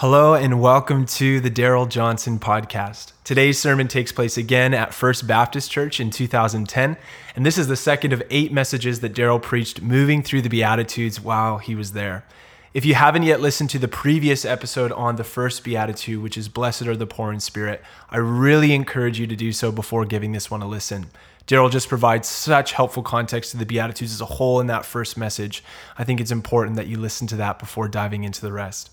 Hello 0.00 0.34
and 0.34 0.60
welcome 0.60 1.06
to 1.06 1.40
the 1.40 1.50
Daryl 1.50 1.88
Johnson 1.88 2.38
podcast. 2.38 3.12
Today's 3.24 3.58
sermon 3.58 3.88
takes 3.88 4.12
place 4.12 4.36
again 4.36 4.74
at 4.74 4.92
First 4.92 5.26
Baptist 5.26 5.70
Church 5.70 6.00
in 6.00 6.10
2010, 6.10 6.98
and 7.34 7.46
this 7.46 7.56
is 7.56 7.66
the 7.66 7.76
second 7.76 8.12
of 8.12 8.22
eight 8.28 8.52
messages 8.52 9.00
that 9.00 9.14
Daryl 9.14 9.40
preached 9.40 9.80
moving 9.80 10.22
through 10.22 10.42
the 10.42 10.50
Beatitudes 10.50 11.18
while 11.18 11.56
he 11.56 11.74
was 11.74 11.92
there. 11.92 12.26
If 12.74 12.84
you 12.84 12.94
haven't 12.94 13.22
yet 13.22 13.40
listened 13.40 13.70
to 13.70 13.78
the 13.78 13.88
previous 13.88 14.44
episode 14.44 14.92
on 14.92 15.16
the 15.16 15.24
first 15.24 15.64
Beatitude, 15.64 16.22
which 16.22 16.36
is 16.36 16.50
Blessed 16.50 16.82
are 16.82 16.94
the 16.94 17.06
poor 17.06 17.32
in 17.32 17.40
spirit, 17.40 17.82
I 18.10 18.18
really 18.18 18.74
encourage 18.74 19.18
you 19.18 19.26
to 19.26 19.34
do 19.34 19.50
so 19.50 19.72
before 19.72 20.04
giving 20.04 20.32
this 20.32 20.50
one 20.50 20.60
a 20.60 20.68
listen. 20.68 21.06
Daryl 21.46 21.72
just 21.72 21.88
provides 21.88 22.28
such 22.28 22.72
helpful 22.72 23.02
context 23.02 23.52
to 23.52 23.56
the 23.56 23.64
Beatitudes 23.64 24.12
as 24.12 24.20
a 24.20 24.26
whole 24.26 24.60
in 24.60 24.66
that 24.66 24.84
first 24.84 25.16
message. 25.16 25.64
I 25.96 26.04
think 26.04 26.20
it's 26.20 26.30
important 26.30 26.76
that 26.76 26.86
you 26.86 26.98
listen 26.98 27.26
to 27.28 27.36
that 27.36 27.58
before 27.58 27.88
diving 27.88 28.24
into 28.24 28.42
the 28.42 28.52
rest. 28.52 28.90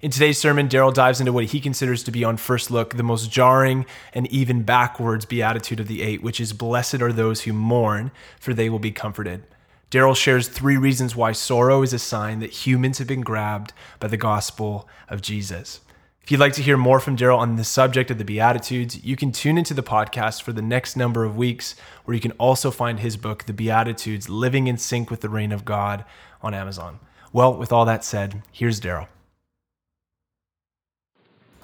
In 0.00 0.12
today's 0.12 0.38
sermon, 0.38 0.68
Daryl 0.68 0.94
dives 0.94 1.18
into 1.18 1.32
what 1.32 1.46
he 1.46 1.58
considers 1.58 2.04
to 2.04 2.12
be, 2.12 2.22
on 2.22 2.36
first 2.36 2.70
look, 2.70 2.94
the 2.94 3.02
most 3.02 3.32
jarring 3.32 3.84
and 4.14 4.30
even 4.30 4.62
backwards 4.62 5.24
beatitude 5.24 5.80
of 5.80 5.88
the 5.88 6.02
eight, 6.02 6.22
which 6.22 6.38
is 6.38 6.52
Blessed 6.52 7.02
are 7.02 7.12
those 7.12 7.40
who 7.40 7.52
mourn, 7.52 8.12
for 8.38 8.54
they 8.54 8.70
will 8.70 8.78
be 8.78 8.92
comforted. 8.92 9.42
Daryl 9.90 10.16
shares 10.16 10.46
three 10.46 10.76
reasons 10.76 11.16
why 11.16 11.32
sorrow 11.32 11.82
is 11.82 11.92
a 11.92 11.98
sign 11.98 12.38
that 12.38 12.64
humans 12.64 12.98
have 12.98 13.08
been 13.08 13.22
grabbed 13.22 13.72
by 13.98 14.06
the 14.06 14.16
gospel 14.16 14.88
of 15.08 15.20
Jesus. 15.20 15.80
If 16.22 16.30
you'd 16.30 16.38
like 16.38 16.52
to 16.52 16.62
hear 16.62 16.76
more 16.76 17.00
from 17.00 17.16
Daryl 17.16 17.38
on 17.38 17.56
the 17.56 17.64
subject 17.64 18.12
of 18.12 18.18
the 18.18 18.24
Beatitudes, 18.24 19.02
you 19.02 19.16
can 19.16 19.32
tune 19.32 19.58
into 19.58 19.74
the 19.74 19.82
podcast 19.82 20.42
for 20.42 20.52
the 20.52 20.62
next 20.62 20.96
number 20.96 21.24
of 21.24 21.36
weeks, 21.36 21.74
where 22.04 22.14
you 22.14 22.20
can 22.20 22.32
also 22.32 22.70
find 22.70 23.00
his 23.00 23.16
book, 23.16 23.46
The 23.46 23.52
Beatitudes 23.52 24.28
Living 24.28 24.68
in 24.68 24.78
Sync 24.78 25.10
with 25.10 25.22
the 25.22 25.28
Reign 25.28 25.50
of 25.50 25.64
God, 25.64 26.04
on 26.40 26.54
Amazon. 26.54 27.00
Well, 27.32 27.56
with 27.56 27.72
all 27.72 27.84
that 27.86 28.04
said, 28.04 28.44
here's 28.52 28.80
Daryl. 28.80 29.08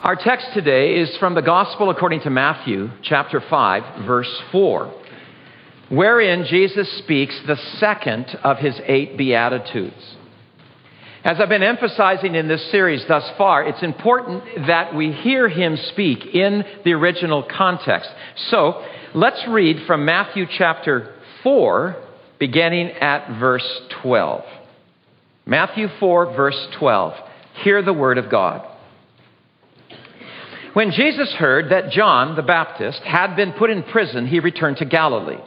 Our 0.05 0.17
text 0.17 0.49
today 0.53 0.97
is 0.97 1.17
from 1.17 1.35
the 1.35 1.41
Gospel 1.41 1.88
according 1.88 2.21
to 2.24 2.30
Matthew, 2.30 2.91
chapter 3.01 3.41
5, 3.41 4.05
verse 4.05 4.43
4, 4.52 4.93
wherein 5.88 6.45
Jesus 6.45 6.99
speaks 6.99 7.35
the 7.46 7.57
second 7.79 8.27
of 8.45 8.59
his 8.59 8.79
eight 8.85 9.16
Beatitudes. 9.16 10.16
As 11.24 11.41
I've 11.41 11.49
been 11.49 11.63
emphasizing 11.63 12.35
in 12.35 12.49
this 12.49 12.71
series 12.71 13.02
thus 13.09 13.24
far, 13.38 13.65
it's 13.66 13.83
important 13.83 14.45
that 14.66 14.95
we 14.95 15.11
hear 15.11 15.49
him 15.49 15.79
speak 15.93 16.35
in 16.35 16.65
the 16.85 16.93
original 16.93 17.43
context. 17.43 18.11
So 18.51 18.85
let's 19.15 19.43
read 19.49 19.87
from 19.87 20.05
Matthew 20.05 20.45
chapter 20.59 21.15
4, 21.43 21.96
beginning 22.39 22.91
at 22.91 23.41
verse 23.41 23.80
12. 24.02 24.45
Matthew 25.46 25.89
4, 25.99 26.37
verse 26.37 26.68
12. 26.79 27.15
Hear 27.63 27.80
the 27.80 27.95
word 27.95 28.18
of 28.18 28.30
God. 28.30 28.73
When 30.75 30.91
Jesus 30.91 31.33
heard 31.33 31.71
that 31.71 31.93
John 31.93 32.35
the 32.35 32.43
Baptist 32.43 33.01
had 33.05 33.37
been 33.37 33.53
put 33.53 33.71
in 33.71 33.85
prison, 33.85 34.27
he 34.27 34.41
returned 34.41 34.79
to 34.79 34.85
Galilee. 34.85 35.41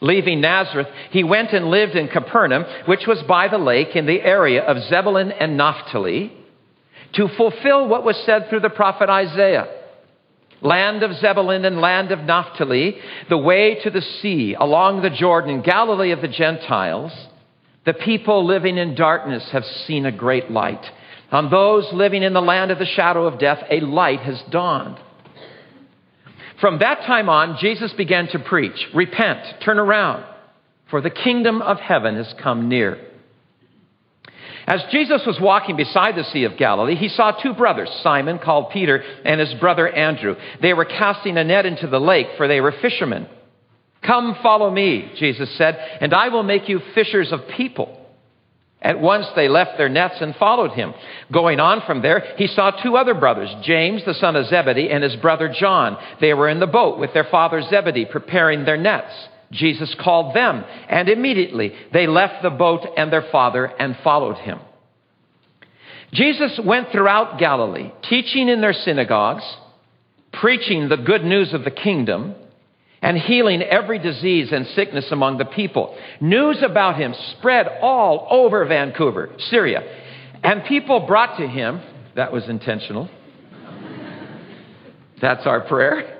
Leaving 0.00 0.40
Nazareth, 0.40 0.86
he 1.10 1.24
went 1.24 1.52
and 1.52 1.66
lived 1.66 1.96
in 1.96 2.06
Capernaum, 2.06 2.64
which 2.86 3.04
was 3.08 3.20
by 3.24 3.48
the 3.48 3.58
lake 3.58 3.96
in 3.96 4.06
the 4.06 4.22
area 4.22 4.62
of 4.62 4.84
Zebulun 4.84 5.32
and 5.32 5.56
Naphtali, 5.56 6.32
to 7.14 7.28
fulfill 7.36 7.88
what 7.88 8.04
was 8.04 8.16
said 8.24 8.48
through 8.48 8.60
the 8.60 8.70
prophet 8.70 9.10
Isaiah. 9.10 9.66
Land 10.60 11.02
of 11.02 11.16
Zebulun 11.16 11.64
and 11.64 11.80
land 11.80 12.12
of 12.12 12.20
Naphtali, 12.20 12.98
the 13.28 13.38
way 13.38 13.80
to 13.82 13.90
the 13.90 14.02
sea, 14.02 14.54
along 14.54 15.02
the 15.02 15.10
Jordan, 15.10 15.62
Galilee 15.62 16.12
of 16.12 16.20
the 16.20 16.28
Gentiles, 16.28 17.12
the 17.84 17.94
people 17.94 18.46
living 18.46 18.78
in 18.78 18.94
darkness 18.94 19.48
have 19.50 19.64
seen 19.64 20.06
a 20.06 20.12
great 20.12 20.48
light. 20.48 20.84
On 21.30 21.50
those 21.50 21.86
living 21.92 22.22
in 22.22 22.32
the 22.32 22.40
land 22.40 22.70
of 22.70 22.78
the 22.78 22.86
shadow 22.86 23.26
of 23.26 23.38
death, 23.38 23.62
a 23.70 23.80
light 23.80 24.20
has 24.20 24.42
dawned. 24.50 24.98
From 26.60 26.78
that 26.78 27.02
time 27.06 27.28
on, 27.28 27.58
Jesus 27.60 27.92
began 27.92 28.28
to 28.28 28.38
preach 28.38 28.88
Repent, 28.94 29.62
turn 29.62 29.78
around, 29.78 30.24
for 30.90 31.00
the 31.00 31.10
kingdom 31.10 31.62
of 31.62 31.78
heaven 31.78 32.16
has 32.16 32.34
come 32.42 32.68
near. 32.68 32.98
As 34.66 34.82
Jesus 34.90 35.22
was 35.26 35.40
walking 35.40 35.76
beside 35.76 36.14
the 36.14 36.24
Sea 36.24 36.44
of 36.44 36.58
Galilee, 36.58 36.94
he 36.94 37.08
saw 37.08 37.30
two 37.30 37.54
brothers, 37.54 37.88
Simon, 38.02 38.38
called 38.38 38.70
Peter, 38.70 39.02
and 39.24 39.40
his 39.40 39.54
brother 39.54 39.88
Andrew. 39.88 40.36
They 40.60 40.74
were 40.74 40.84
casting 40.84 41.38
a 41.38 41.44
net 41.44 41.64
into 41.64 41.86
the 41.86 42.00
lake, 42.00 42.26
for 42.36 42.48
they 42.48 42.60
were 42.60 42.72
fishermen. 42.82 43.28
Come, 44.02 44.36
follow 44.42 44.70
me, 44.70 45.10
Jesus 45.16 45.50
said, 45.56 45.78
and 46.00 46.12
I 46.12 46.28
will 46.28 46.42
make 46.42 46.68
you 46.68 46.80
fishers 46.94 47.32
of 47.32 47.48
people. 47.56 47.97
At 48.80 49.00
once 49.00 49.26
they 49.34 49.48
left 49.48 49.76
their 49.76 49.88
nets 49.88 50.20
and 50.20 50.36
followed 50.36 50.70
him. 50.72 50.94
Going 51.32 51.58
on 51.58 51.82
from 51.84 52.00
there, 52.00 52.34
he 52.36 52.46
saw 52.46 52.70
two 52.70 52.96
other 52.96 53.14
brothers, 53.14 53.52
James, 53.62 54.04
the 54.04 54.14
son 54.14 54.36
of 54.36 54.46
Zebedee, 54.46 54.88
and 54.88 55.02
his 55.02 55.16
brother 55.16 55.52
John. 55.52 55.96
They 56.20 56.32
were 56.32 56.48
in 56.48 56.60
the 56.60 56.66
boat 56.66 56.98
with 56.98 57.12
their 57.12 57.24
father 57.24 57.60
Zebedee, 57.62 58.06
preparing 58.06 58.64
their 58.64 58.76
nets. 58.76 59.12
Jesus 59.50 59.94
called 59.98 60.34
them, 60.36 60.64
and 60.88 61.08
immediately 61.08 61.72
they 61.92 62.06
left 62.06 62.42
the 62.42 62.50
boat 62.50 62.86
and 62.96 63.12
their 63.12 63.26
father 63.32 63.64
and 63.64 63.96
followed 64.04 64.36
him. 64.36 64.60
Jesus 66.12 66.60
went 66.64 66.90
throughout 66.92 67.38
Galilee, 67.38 67.92
teaching 68.08 68.48
in 68.48 68.60
their 68.60 68.72
synagogues, 68.72 69.44
preaching 70.32 70.88
the 70.88 70.96
good 70.96 71.24
news 71.24 71.52
of 71.52 71.64
the 71.64 71.70
kingdom 71.70 72.34
and 73.00 73.16
healing 73.16 73.62
every 73.62 73.98
disease 73.98 74.50
and 74.52 74.66
sickness 74.68 75.06
among 75.10 75.38
the 75.38 75.44
people. 75.44 75.96
News 76.20 76.62
about 76.62 76.96
him 76.96 77.14
spread 77.38 77.66
all 77.80 78.26
over 78.30 78.64
Vancouver, 78.64 79.30
Syria. 79.50 79.82
And 80.42 80.64
people 80.64 81.06
brought 81.06 81.38
to 81.38 81.46
him, 81.46 81.80
that 82.16 82.32
was 82.32 82.48
intentional. 82.48 83.08
That's 85.20 85.46
our 85.46 85.62
prayer. 85.62 86.16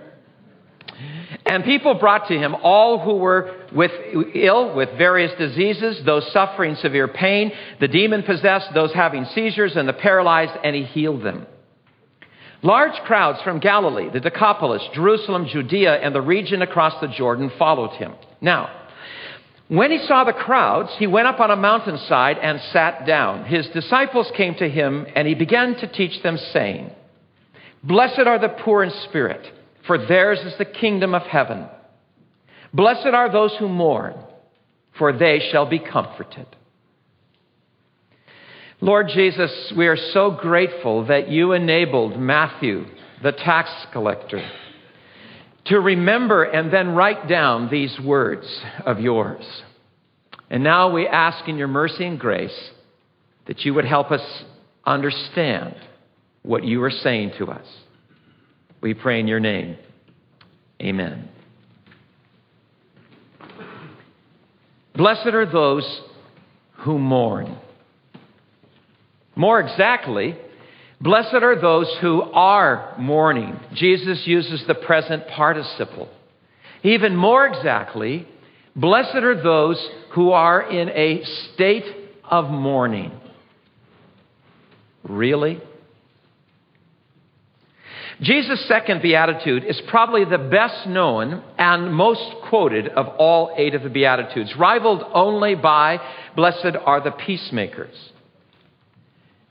And 1.47 1.65
people 1.65 1.95
brought 1.95 2.29
to 2.29 2.35
him 2.35 2.55
all 2.63 2.99
who 2.99 3.17
were 3.17 3.55
with, 3.73 3.93
ill 4.35 4.75
with 4.75 4.91
various 4.99 5.33
diseases, 5.39 6.01
those 6.05 6.31
suffering 6.33 6.77
severe 6.77 7.09
pain, 7.09 7.53
the 7.81 7.89
demon 7.89 8.23
possessed, 8.23 8.69
those 8.75 8.93
having 8.93 9.25
seizures, 9.35 9.77
and 9.77 9.89
the 9.89 9.93
paralyzed, 9.93 10.53
and 10.63 10.77
he 10.77 10.85
healed 10.85 11.23
them. 11.23 11.47
Large 12.63 13.01
crowds 13.05 13.41
from 13.43 13.61
Galilee, 13.61 14.11
the 14.13 14.21
Decapolis, 14.21 14.83
Jerusalem, 14.93 15.47
Judea, 15.47 15.95
and 15.95 16.15
the 16.15 16.21
region 16.21 16.63
across 16.63 17.01
the 17.01 17.07
Jordan 17.07 17.53
followed 17.57 17.93
him. 17.93 18.15
Now, 18.41 18.71
when 19.69 19.91
he 19.93 19.99
saw 20.07 20.25
the 20.25 20.33
crowds, 20.33 20.91
he 20.99 21.07
went 21.07 21.29
up 21.29 21.41
on 21.41 21.51
a 21.51 21.57
mountainside 21.57 22.39
and 22.39 22.61
sat 22.73 23.07
down. 23.07 23.45
His 23.45 23.69
disciples 23.69 24.31
came 24.37 24.55
to 24.57 24.69
him, 24.69 25.07
and 25.15 25.29
he 25.29 25.35
began 25.35 25.77
to 25.77 25.87
teach 25.87 26.23
them, 26.23 26.37
saying, 26.53 26.91
Blessed 27.85 28.27
are 28.27 28.41
the 28.41 28.49
poor 28.49 28.83
in 28.83 28.91
spirit, 29.05 29.47
for 29.87 29.99
theirs 29.99 30.41
is 30.41 30.57
the 30.59 30.65
kingdom 30.65 31.15
of 31.15 31.23
heaven. 31.23 31.69
Blessed 32.73 33.07
are 33.07 33.31
those 33.31 33.55
who 33.59 33.69
mourn, 33.69 34.15
for 34.99 35.13
they 35.13 35.49
shall 35.53 35.67
be 35.67 35.79
comforted. 35.79 36.47
Lord 38.81 39.09
Jesus, 39.09 39.73
we 39.77 39.89
are 39.89 39.97
so 39.97 40.31
grateful 40.31 41.07
that 41.07 41.29
you 41.29 41.53
enabled 41.53 42.19
Matthew, 42.19 42.87
the 43.23 43.33
tax 43.33 43.71
collector, 43.93 44.49
to 45.65 45.81
remember 45.81 46.45
and 46.45 46.73
then 46.73 46.95
write 46.95 47.29
down 47.29 47.71
these 47.71 47.99
words 47.99 48.47
of 48.87 49.01
yours. 49.01 49.45
And 50.49 50.63
now 50.63 50.93
we 50.93 51.09
ask 51.09 51.49
in 51.49 51.59
your 51.59 51.67
mercy 51.67 52.07
and 52.07 52.21
grace 52.21 52.71
that 53.47 53.65
you 53.65 53.75
would 53.75 53.85
help 53.85 54.13
us 54.13 54.23
understand 54.87 55.75
what 56.43 56.63
you 56.63 56.81
are 56.85 56.91
saying 56.91 57.33
to 57.39 57.47
us. 57.47 57.67
We 58.81 58.95
pray 58.95 59.19
in 59.19 59.27
your 59.27 59.41
name. 59.41 59.77
Amen. 60.81 61.29
Blessed 64.95 65.27
are 65.27 65.51
those 65.51 66.01
who 66.79 66.99
mourn. 66.99 67.59
More 69.39 69.61
exactly, 69.61 70.37
blessed 71.01 71.33
are 71.33 71.61
those 71.61 71.89
who 72.01 72.23
are 72.23 72.97
mourning. 72.99 73.57
Jesus 73.73 74.27
uses 74.27 74.65
the 74.67 74.75
present 74.75 75.29
participle. 75.29 76.09
Even 76.83 77.15
more 77.15 77.47
exactly, 77.47 78.27
blessed 78.75 79.15
are 79.15 79.41
those 79.41 79.79
who 80.11 80.33
are 80.33 80.69
in 80.69 80.89
a 80.89 81.23
state 81.55 81.85
of 82.25 82.51
mourning. 82.51 83.13
Really? 85.05 85.61
Jesus' 88.21 88.67
second 88.67 89.03
beatitude 89.03 89.63
is 89.63 89.81
probably 89.87 90.25
the 90.25 90.39
best 90.39 90.89
known 90.89 91.45
and 91.57 91.95
most 91.95 92.25
quoted 92.49 92.89
of 92.89 93.07
all 93.19 93.55
eight 93.57 93.77
of 93.77 93.85
the 93.85 93.89
beatitudes, 93.89 94.57
rivaled 94.57 95.05
only 95.15 95.55
by 95.55 96.01
blessed 96.35 96.77
are 96.85 97.01
the 97.01 97.13
peacemakers. 97.13 97.95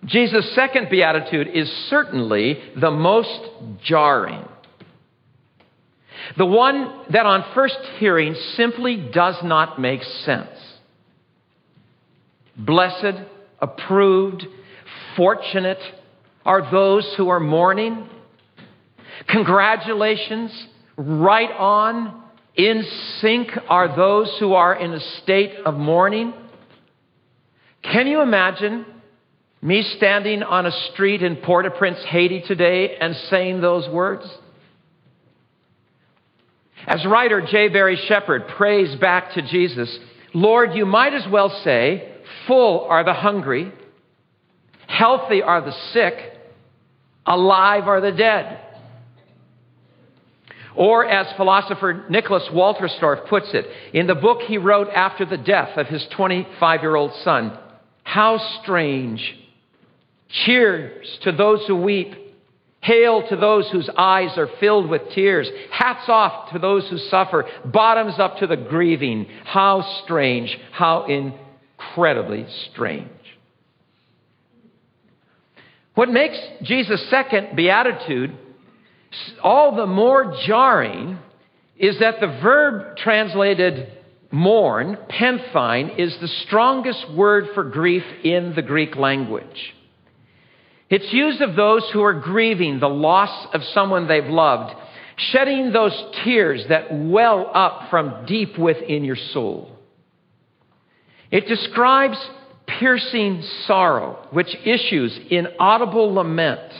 Jesus' 0.06 0.54
second 0.56 0.90
beatitude 0.90 1.48
is 1.54 1.70
certainly 1.90 2.62
the 2.80 2.92
most 2.92 3.40
jarring. 3.84 4.46
The 6.38 6.46
one 6.46 7.06
that 7.12 7.26
on 7.26 7.46
first 7.54 7.80
hearing 7.98 8.36
simply 8.56 9.10
does 9.14 9.36
not 9.44 9.80
make 9.80 10.04
sense. 10.04 10.50
Blessed, 12.56 13.22
approved, 13.60 14.46
fortunate 15.16 15.80
are 16.46 16.70
those 16.72 17.14
who 17.18 17.30
are 17.30 17.40
mourning. 17.40 18.08
Congratulations, 19.28 20.52
right 20.96 21.52
on, 21.52 22.24
in 22.56 22.84
sync 23.20 23.50
are 23.70 23.96
those 23.96 24.36
who 24.40 24.54
are 24.54 24.76
in 24.76 24.94
a 24.94 25.00
state 25.22 25.58
of 25.66 25.76
mourning. 25.76 26.34
Can 27.84 28.08
you 28.08 28.22
imagine 28.22 28.86
me 29.62 29.82
standing 29.98 30.44
on 30.44 30.66
a 30.66 30.72
street 30.92 31.24
in 31.24 31.38
Port 31.38 31.66
au 31.66 31.72
Prince, 31.72 32.00
Haiti 32.06 32.42
today 32.42 32.96
and 32.98 33.16
saying 33.30 33.62
those 33.62 33.88
words? 33.90 34.26
As 36.86 37.06
writer 37.06 37.42
J. 37.42 37.68
Barrie 37.68 38.00
Shepherd 38.08 38.48
prays 38.50 38.96
back 38.96 39.34
to 39.34 39.42
Jesus, 39.42 39.98
Lord, 40.34 40.74
you 40.74 40.86
might 40.86 41.14
as 41.14 41.28
well 41.30 41.50
say, 41.64 42.14
Full 42.48 42.82
are 42.82 43.04
the 43.04 43.14
hungry, 43.14 43.72
healthy 44.88 45.42
are 45.42 45.62
the 45.62 45.76
sick, 45.92 46.16
alive 47.26 47.88
are 47.88 48.02
the 48.02 48.12
dead. 48.12 48.62
Or, 50.76 51.04
as 51.04 51.36
philosopher 51.36 52.06
Nicholas 52.08 52.48
Wolterstorff 52.54 53.28
puts 53.28 53.48
it, 53.54 53.66
in 53.94 54.06
the 54.06 54.14
book 54.14 54.42
he 54.44 54.60
wrote 54.60 54.90
after 54.90 55.26
the 55.26 55.38
death 55.38 55.76
of 55.76 55.88
his 55.88 56.06
25 56.16 56.82
year 56.82 56.96
old 56.96 57.14
son, 57.24 57.58
how 58.04 58.38
strange. 58.62 59.36
Cheers 60.30 61.20
to 61.24 61.32
those 61.32 61.66
who 61.68 61.76
weep. 61.76 62.14
Hail 62.82 63.28
to 63.28 63.36
those 63.36 63.70
whose 63.70 63.90
eyes 63.98 64.38
are 64.38 64.50
filled 64.60 64.90
with 64.90 65.02
tears. 65.14 65.50
Hats 65.72 66.08
off 66.08 66.52
to 66.54 66.60
those 66.60 66.88
who 66.90 66.98
suffer. 66.98 67.46
Bottoms 67.66 68.20
up 68.20 68.38
to 68.38 68.48
the 68.48 68.56
grieving. 68.56 69.28
How 69.44 70.02
strange. 70.04 70.58
How 70.72 71.06
incredibly 71.06 72.46
strange. 72.72 73.10
What 75.96 76.10
makes 76.10 76.38
Jesus' 76.62 77.10
second 77.10 77.56
beatitude 77.56 78.38
all 79.44 79.76
the 79.76 79.88
more 79.88 80.36
jarring 80.46 81.18
is 81.78 82.00
that 82.00 82.20
the 82.20 82.28
verb 82.28 82.98
translated 82.98 83.92
mourn, 84.32 84.98
penthein, 85.10 85.98
is 85.98 86.16
the 86.20 86.28
strongest 86.46 87.12
word 87.14 87.48
for 87.54 87.64
grief 87.64 88.04
in 88.24 88.54
the 88.56 88.62
Greek 88.62 88.96
language. 88.96 89.74
It's 90.90 91.12
used 91.12 91.42
of 91.42 91.56
those 91.56 91.90
who 91.92 92.02
are 92.04 92.14
grieving 92.14 92.80
the 92.80 92.88
loss 92.88 93.48
of 93.54 93.64
someone 93.74 94.08
they've 94.08 94.26
loved, 94.26 94.74
shedding 95.18 95.72
those 95.72 95.94
tears 96.24 96.66
that 96.70 96.88
well 96.92 97.52
up 97.54 97.90
from 97.90 98.26
deep 98.26 98.58
within 98.58 99.04
your 99.04 99.18
soul. 99.18 99.72
It 101.30 101.48
describes 101.48 102.18
piercing 102.66 103.42
sorrow, 103.66 104.28
which 104.32 104.56
issues 104.64 105.18
in 105.30 105.48
audible 105.60 106.14
lament 106.14 106.72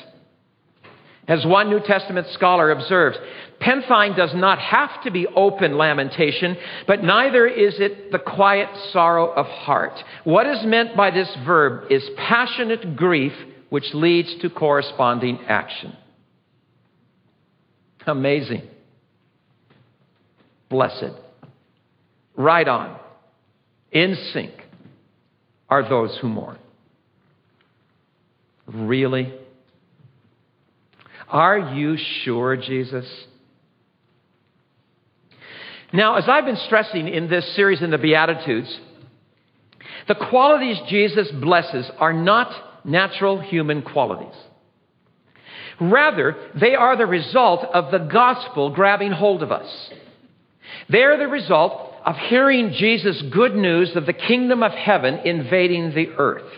as 1.28 1.46
one 1.46 1.70
New 1.70 1.82
Testament 1.82 2.28
scholar 2.32 2.72
observes, 2.72 3.18
penthein 3.60 4.16
does 4.16 4.34
not 4.34 4.60
have 4.60 5.04
to 5.04 5.12
be 5.12 5.28
open 5.28 5.78
lamentation, 5.78 6.56
but 6.88 7.04
neither 7.04 7.46
is 7.46 7.80
it 7.80 8.14
the 8.14 8.20
quiet 8.20 8.70
sorrow 8.94 9.34
of 9.34 9.46
heart. 9.46 10.02
What 10.24 10.48
is 10.48 10.64
meant 10.64 10.96
by 10.96 11.12
this 11.12 11.30
verb 11.46 11.92
is 11.92 12.10
passionate 12.16 12.96
grief 12.96 13.34
which 13.70 13.94
leads 13.94 14.34
to 14.42 14.50
corresponding 14.50 15.40
action. 15.48 15.96
Amazing. 18.06 18.64
Blessed. 20.70 21.14
Right 22.36 22.68
on. 22.68 22.98
In 23.92 24.16
sync 24.34 24.52
are 25.70 25.88
those 25.88 26.18
who 26.18 26.30
mourn. 26.30 26.58
Really? 28.68 29.34
Are 31.30 31.74
you 31.76 31.98
sure, 32.24 32.56
Jesus? 32.56 33.06
Now, 35.92 36.16
as 36.16 36.28
I've 36.28 36.46
been 36.46 36.58
stressing 36.58 37.08
in 37.08 37.30
this 37.30 37.56
series 37.56 37.82
in 37.82 37.92
the 37.92 37.98
Beatitudes, 37.98 38.80
the 40.08 40.16
qualities 40.16 40.78
Jesus 40.90 41.30
blesses 41.32 41.90
are 42.00 42.14
not 42.14 42.52
natural 42.88 43.40
human 43.40 43.84
qualities. 43.84 44.34
Rather, 45.80 46.36
they 46.60 46.74
are 46.74 46.98
the 46.98 47.06
result 47.06 47.64
of 47.74 47.92
the 47.92 48.00
gospel 48.00 48.72
grabbing 48.72 49.12
hold 49.12 49.44
of 49.44 49.52
us. 49.52 49.92
They 50.90 51.04
are 51.04 51.18
the 51.18 51.28
result 51.28 51.94
of 52.06 52.16
hearing 52.16 52.72
Jesus' 52.72 53.22
good 53.32 53.56
news 53.56 53.96
of 53.96 54.06
the 54.06 54.14
kingdom 54.14 54.64
of 54.64 54.72
heaven 54.72 55.20
invading 55.26 55.94
the 55.94 56.08
earth. 56.18 56.52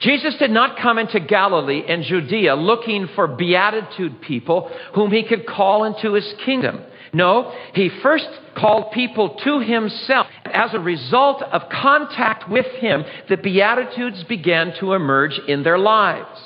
Jesus 0.00 0.34
did 0.38 0.50
not 0.50 0.78
come 0.78 0.98
into 0.98 1.20
Galilee 1.20 1.82
and 1.86 2.02
Judea 2.02 2.54
looking 2.56 3.08
for 3.14 3.28
beatitude 3.28 4.20
people 4.22 4.70
whom 4.94 5.10
he 5.10 5.24
could 5.24 5.46
call 5.46 5.84
into 5.84 6.14
his 6.14 6.34
kingdom. 6.44 6.80
No, 7.12 7.52
he 7.74 7.90
first 8.02 8.28
called 8.56 8.92
people 8.92 9.36
to 9.44 9.60
himself. 9.60 10.26
As 10.44 10.74
a 10.74 10.78
result 10.78 11.42
of 11.42 11.62
contact 11.70 12.48
with 12.48 12.66
him, 12.76 13.04
the 13.28 13.36
Beatitudes 13.36 14.22
began 14.24 14.74
to 14.78 14.92
emerge 14.92 15.38
in 15.48 15.62
their 15.62 15.78
lives. 15.78 16.40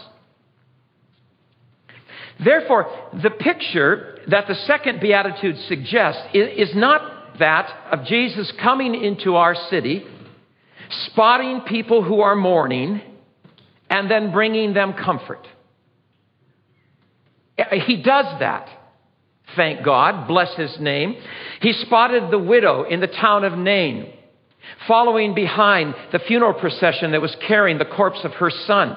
Therefore, 2.42 2.90
the 3.22 3.30
picture 3.30 4.18
that 4.28 4.48
the 4.48 4.54
second 4.54 5.00
Beatitude 5.00 5.58
suggests 5.68 6.22
is 6.32 6.74
not 6.74 7.38
that 7.38 7.70
of 7.92 8.06
Jesus 8.06 8.52
coming 8.62 8.94
into 8.94 9.36
our 9.36 9.54
city, 9.54 10.04
spotting 11.06 11.60
people 11.62 12.02
who 12.02 12.20
are 12.20 12.34
mourning, 12.34 13.00
and 13.90 14.10
then 14.10 14.32
bringing 14.32 14.72
them 14.72 14.94
comfort. 14.94 15.46
He 17.86 18.02
does 18.02 18.26
that. 18.40 18.68
Thank 19.56 19.84
God. 19.84 20.26
Bless 20.28 20.54
his 20.54 20.78
name. 20.80 21.16
He 21.60 21.72
spotted 21.72 22.30
the 22.30 22.38
widow 22.38 22.84
in 22.84 23.00
the 23.00 23.06
town 23.06 23.44
of 23.44 23.56
Nain, 23.56 24.12
following 24.86 25.34
behind 25.34 25.94
the 26.12 26.18
funeral 26.18 26.54
procession 26.54 27.12
that 27.12 27.22
was 27.22 27.36
carrying 27.46 27.78
the 27.78 27.84
corpse 27.84 28.20
of 28.24 28.32
her 28.34 28.50
son. 28.50 28.96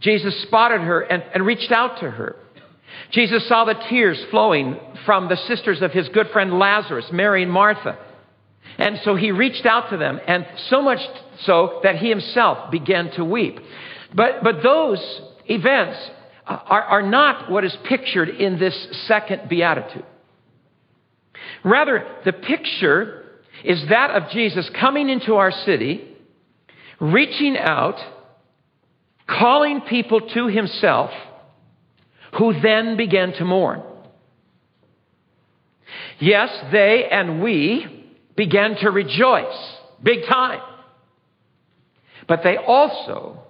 Jesus 0.00 0.42
spotted 0.42 0.80
her 0.80 1.00
and, 1.00 1.22
and 1.34 1.44
reached 1.44 1.72
out 1.72 2.00
to 2.00 2.10
her. 2.10 2.36
Jesus 3.12 3.46
saw 3.48 3.64
the 3.64 3.74
tears 3.88 4.22
flowing 4.30 4.78
from 5.04 5.28
the 5.28 5.36
sisters 5.36 5.82
of 5.82 5.92
his 5.92 6.08
good 6.10 6.28
friend 6.30 6.58
Lazarus, 6.58 7.06
Mary 7.12 7.42
and 7.42 7.52
Martha. 7.52 7.98
And 8.78 8.98
so 9.04 9.14
he 9.14 9.30
reached 9.30 9.66
out 9.66 9.90
to 9.90 9.96
them, 9.96 10.20
and 10.26 10.46
so 10.68 10.80
much 10.80 11.00
so 11.40 11.80
that 11.82 11.96
he 11.96 12.08
himself 12.08 12.70
began 12.70 13.10
to 13.12 13.24
weep. 13.24 13.58
But, 14.14 14.42
but 14.42 14.62
those 14.62 15.00
events 15.46 15.98
are, 16.50 16.82
are 16.82 17.02
not 17.02 17.50
what 17.50 17.64
is 17.64 17.76
pictured 17.84 18.28
in 18.28 18.58
this 18.58 18.74
second 19.06 19.48
beatitude. 19.48 20.04
Rather, 21.64 22.06
the 22.24 22.32
picture 22.32 23.24
is 23.64 23.82
that 23.88 24.10
of 24.10 24.30
Jesus 24.30 24.68
coming 24.78 25.08
into 25.08 25.34
our 25.34 25.52
city, 25.52 26.16
reaching 26.98 27.56
out, 27.56 27.96
calling 29.28 29.82
people 29.82 30.20
to 30.20 30.48
himself, 30.48 31.10
who 32.38 32.58
then 32.60 32.96
began 32.96 33.32
to 33.32 33.44
mourn. 33.44 33.82
Yes, 36.18 36.50
they 36.72 37.06
and 37.10 37.42
we 37.42 38.08
began 38.36 38.76
to 38.76 38.90
rejoice 38.90 39.76
big 40.02 40.26
time. 40.28 40.60
But 42.26 42.40
they 42.42 42.56
also 42.56 43.40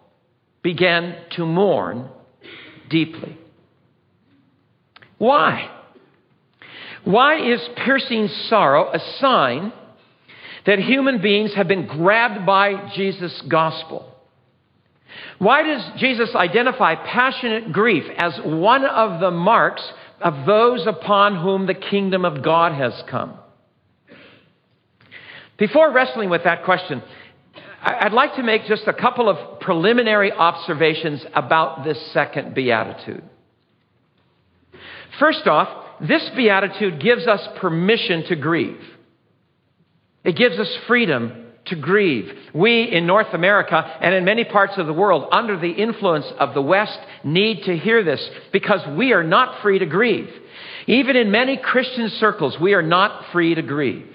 began 0.62 1.16
to 1.33 1.47
mourn 1.47 2.09
deeply. 2.90 3.38
Why? 5.16 5.70
Why 7.04 7.40
is 7.40 7.61
piercing 7.76 8.28
sorrow 8.49 8.92
a 8.92 8.99
sign 9.18 9.73
that 10.66 10.78
human 10.78 11.23
beings 11.23 11.54
have 11.54 11.68
been 11.68 11.87
grabbed 11.87 12.44
by 12.44 12.90
Jesus' 12.94 13.42
gospel? 13.49 14.06
Why 15.38 15.62
does 15.62 15.82
Jesus 15.99 16.35
identify 16.35 16.94
passionate 16.94 17.73
grief 17.73 18.04
as 18.18 18.38
one 18.44 18.85
of 18.85 19.20
the 19.20 19.30
marks 19.30 19.82
of 20.20 20.47
those 20.47 20.87
upon 20.87 21.37
whom 21.37 21.66
the 21.66 21.75
kingdom 21.75 22.25
of 22.25 22.42
God 22.42 22.73
has 22.73 22.92
come? 23.11 23.38
Before 25.59 25.92
wrestling 25.92 26.30
with 26.30 26.44
that 26.44 26.64
question, 26.64 27.02
I'd 27.82 28.12
like 28.12 28.34
to 28.37 28.42
make 28.42 28.66
just 28.66 28.87
a 28.87 28.92
couple 28.92 29.28
of 29.28 29.60
preliminary 29.60 30.32
observations 30.32 31.25
about 31.34 31.84
this 31.84 31.99
second 32.12 32.54
beatitude. 32.54 33.22
First 35.18 35.46
off, 35.46 35.68
this 36.00 36.28
beatitude 36.37 37.00
gives 37.00 37.26
us 37.26 37.40
permission 37.58 38.25
to 38.25 38.37
grieve. 38.37 38.80
It 40.25 40.37
gives 40.37 40.58
us 40.58 40.68
freedom 40.87 41.46
to 41.66 41.76
grieve. 41.76 42.30
We 42.54 42.82
in 42.82 43.06
North 43.06 43.32
America 43.32 43.76
and 44.00 44.14
in 44.14 44.25
many 44.25 44.44
parts 44.44 44.75
of 44.76 44.87
the 44.87 44.92
world, 44.92 45.28
under 45.32 45.58
the 45.58 45.70
influence 45.70 46.26
of 46.38 46.52
the 46.52 46.62
West, 46.62 46.99
need 47.25 47.64
to 47.64 47.76
hear 47.76 48.04
this 48.04 48.26
because 48.52 48.80
we 48.96 49.12
are 49.12 49.25
not 49.25 49.62
free 49.62 49.78
to 49.78 49.87
grieve. 49.87 50.30
Even 50.87 51.16
in 51.16 51.30
many 51.30 51.56
Christian 51.56 52.10
circles, 52.10 52.58
we 52.60 52.75
are 52.75 52.82
not 52.82 53.32
free 53.32 53.54
to 53.54 53.62
grieve. 53.62 54.08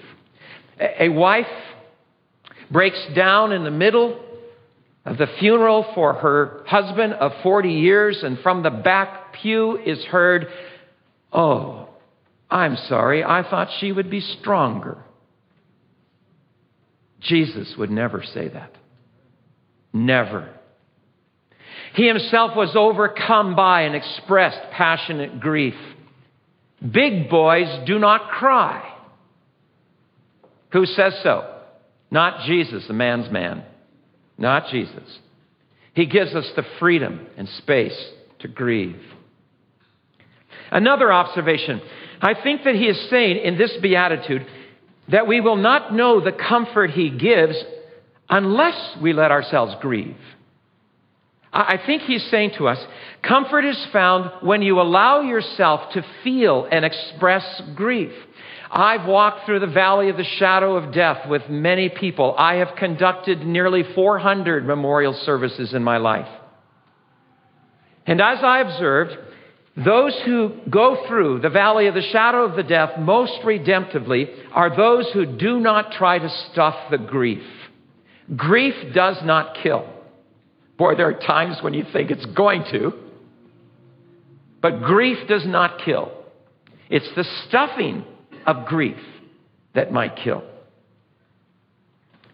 A 0.78 1.08
wife 1.08 1.46
breaks 2.70 3.00
down 3.14 3.52
in 3.52 3.64
the 3.64 3.70
middle 3.70 4.20
of 5.04 5.18
the 5.18 5.26
funeral 5.38 5.86
for 5.94 6.14
her 6.14 6.64
husband 6.66 7.14
of 7.14 7.32
40 7.42 7.70
years, 7.70 8.22
and 8.22 8.38
from 8.40 8.62
the 8.62 8.70
back 8.70 9.34
pew 9.34 9.78
is 9.78 10.04
heard, 10.04 10.48
Oh, 11.32 11.88
I'm 12.50 12.76
sorry, 12.88 13.24
I 13.24 13.42
thought 13.48 13.68
she 13.78 13.92
would 13.92 14.10
be 14.10 14.20
stronger. 14.20 14.98
Jesus 17.20 17.74
would 17.78 17.90
never 17.90 18.22
say 18.22 18.48
that. 18.48 18.72
Never. 19.92 20.50
He 21.94 22.06
himself 22.06 22.56
was 22.56 22.74
overcome 22.76 23.56
by 23.56 23.82
and 23.82 23.94
expressed 23.94 24.58
passionate 24.72 25.40
grief. 25.40 25.74
Big 26.80 27.30
boys 27.30 27.86
do 27.86 27.98
not 27.98 28.30
cry. 28.30 28.92
Who 30.72 30.84
says 30.84 31.14
so? 31.22 31.55
Not 32.10 32.46
Jesus, 32.46 32.86
the 32.86 32.94
man's 32.94 33.30
man. 33.30 33.64
Not 34.38 34.68
Jesus. 34.68 35.18
He 35.94 36.06
gives 36.06 36.34
us 36.34 36.50
the 36.56 36.64
freedom 36.78 37.26
and 37.36 37.48
space 37.48 37.96
to 38.40 38.48
grieve. 38.48 39.00
Another 40.70 41.12
observation 41.12 41.80
I 42.20 42.34
think 42.42 42.64
that 42.64 42.74
he 42.74 42.86
is 42.86 43.10
saying 43.10 43.38
in 43.44 43.58
this 43.58 43.76
beatitude 43.82 44.46
that 45.08 45.26
we 45.26 45.40
will 45.40 45.56
not 45.56 45.92
know 45.92 46.20
the 46.20 46.32
comfort 46.32 46.90
he 46.90 47.10
gives 47.10 47.56
unless 48.28 48.96
we 49.00 49.12
let 49.12 49.30
ourselves 49.30 49.74
grieve. 49.80 50.16
I 51.58 51.80
think 51.86 52.02
he's 52.02 52.24
saying 52.30 52.52
to 52.58 52.68
us 52.68 52.78
comfort 53.22 53.64
is 53.64 53.86
found 53.90 54.30
when 54.42 54.60
you 54.60 54.78
allow 54.78 55.22
yourself 55.22 55.92
to 55.94 56.04
feel 56.22 56.68
and 56.70 56.84
express 56.84 57.62
grief. 57.74 58.12
I've 58.70 59.06
walked 59.06 59.46
through 59.46 59.60
the 59.60 59.66
valley 59.66 60.10
of 60.10 60.18
the 60.18 60.24
shadow 60.24 60.76
of 60.76 60.92
death 60.92 61.26
with 61.28 61.48
many 61.48 61.88
people. 61.88 62.34
I 62.36 62.56
have 62.56 62.76
conducted 62.76 63.46
nearly 63.46 63.84
400 63.94 64.66
memorial 64.66 65.14
services 65.24 65.72
in 65.72 65.82
my 65.82 65.96
life. 65.96 66.28
And 68.06 68.20
as 68.20 68.38
I 68.42 68.60
observed, 68.60 69.16
those 69.82 70.14
who 70.26 70.52
go 70.68 71.06
through 71.08 71.40
the 71.40 71.48
valley 71.48 71.86
of 71.86 71.94
the 71.94 72.02
shadow 72.02 72.44
of 72.44 72.56
the 72.56 72.62
death 72.64 72.98
most 72.98 73.40
redemptively 73.44 74.28
are 74.52 74.76
those 74.76 75.10
who 75.12 75.38
do 75.38 75.58
not 75.58 75.92
try 75.92 76.18
to 76.18 76.28
stuff 76.52 76.90
the 76.90 76.98
grief. 76.98 77.44
Grief 78.36 78.74
does 78.94 79.16
not 79.22 79.56
kill. 79.62 79.95
Boy, 80.78 80.94
there 80.94 81.08
are 81.08 81.18
times 81.18 81.58
when 81.62 81.74
you 81.74 81.84
think 81.92 82.10
it's 82.10 82.26
going 82.26 82.64
to. 82.70 82.92
But 84.60 84.82
grief 84.82 85.18
does 85.28 85.46
not 85.46 85.80
kill. 85.84 86.12
It's 86.90 87.08
the 87.14 87.24
stuffing 87.46 88.04
of 88.46 88.66
grief 88.66 88.98
that 89.74 89.92
might 89.92 90.16
kill. 90.16 90.42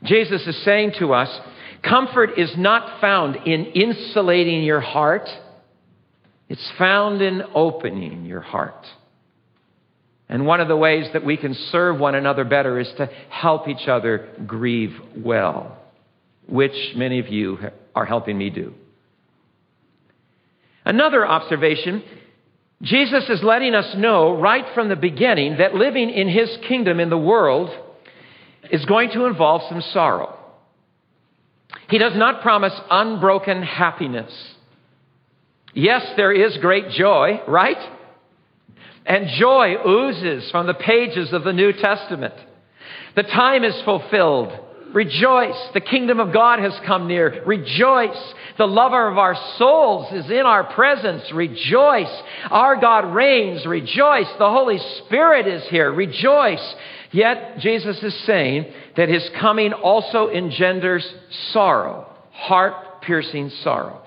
Jesus 0.02 0.46
is 0.46 0.56
saying 0.64 0.92
to 0.98 1.12
us 1.12 1.28
comfort 1.82 2.38
is 2.38 2.52
not 2.56 3.00
found 3.00 3.36
in 3.46 3.66
insulating 3.66 4.62
your 4.62 4.80
heart, 4.80 5.28
it's 6.48 6.72
found 6.78 7.22
in 7.22 7.42
opening 7.54 8.24
your 8.24 8.40
heart. 8.40 8.86
And 10.28 10.46
one 10.46 10.60
of 10.60 10.68
the 10.68 10.76
ways 10.76 11.08
that 11.12 11.24
we 11.24 11.36
can 11.36 11.54
serve 11.54 11.98
one 11.98 12.14
another 12.14 12.44
better 12.44 12.78
is 12.78 12.90
to 12.96 13.06
help 13.28 13.68
each 13.68 13.88
other 13.88 14.28
grieve 14.46 14.94
well, 15.16 15.78
which 16.48 16.94
many 16.96 17.18
of 17.18 17.28
you 17.28 17.58
are 17.94 18.04
helping 18.04 18.38
me 18.38 18.50
do. 18.50 18.74
Another 20.84 21.26
observation 21.26 22.02
Jesus 22.82 23.28
is 23.28 23.42
letting 23.44 23.76
us 23.76 23.94
know 23.96 24.36
right 24.36 24.64
from 24.74 24.88
the 24.88 24.96
beginning 24.96 25.58
that 25.58 25.74
living 25.74 26.10
in 26.10 26.28
his 26.28 26.50
kingdom 26.66 26.98
in 26.98 27.10
the 27.10 27.18
world 27.18 27.70
is 28.72 28.84
going 28.86 29.10
to 29.10 29.26
involve 29.26 29.62
some 29.68 29.80
sorrow. 29.92 30.36
He 31.88 31.98
does 31.98 32.16
not 32.16 32.42
promise 32.42 32.72
unbroken 32.90 33.62
happiness. 33.62 34.32
Yes, 35.74 36.04
there 36.16 36.32
is 36.32 36.56
great 36.58 36.90
joy, 36.90 37.40
right? 37.46 37.78
And 39.06 39.28
joy 39.38 39.76
oozes 39.86 40.50
from 40.50 40.66
the 40.66 40.74
pages 40.74 41.32
of 41.32 41.44
the 41.44 41.52
New 41.52 41.72
Testament. 41.72 42.34
The 43.14 43.22
time 43.22 43.62
is 43.62 43.80
fulfilled. 43.84 44.52
Rejoice. 44.92 45.56
The 45.72 45.80
kingdom 45.80 46.20
of 46.20 46.32
God 46.32 46.58
has 46.58 46.78
come 46.86 47.08
near. 47.08 47.42
Rejoice. 47.46 48.34
The 48.58 48.66
lover 48.66 49.08
of 49.08 49.18
our 49.18 49.34
souls 49.56 50.12
is 50.12 50.30
in 50.30 50.44
our 50.44 50.64
presence. 50.72 51.22
Rejoice. 51.32 52.22
Our 52.50 52.80
God 52.80 53.14
reigns. 53.14 53.64
Rejoice. 53.66 54.28
The 54.38 54.50
Holy 54.50 54.78
Spirit 55.04 55.46
is 55.46 55.66
here. 55.68 55.90
Rejoice. 55.92 56.74
Yet 57.10 57.58
Jesus 57.58 58.02
is 58.02 58.14
saying 58.26 58.72
that 58.96 59.08
his 59.08 59.28
coming 59.40 59.72
also 59.72 60.28
engenders 60.28 61.06
sorrow, 61.52 62.08
heart 62.30 63.02
piercing 63.02 63.50
sorrow. 63.62 64.02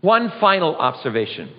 One 0.00 0.32
final 0.40 0.76
observation. 0.76 1.50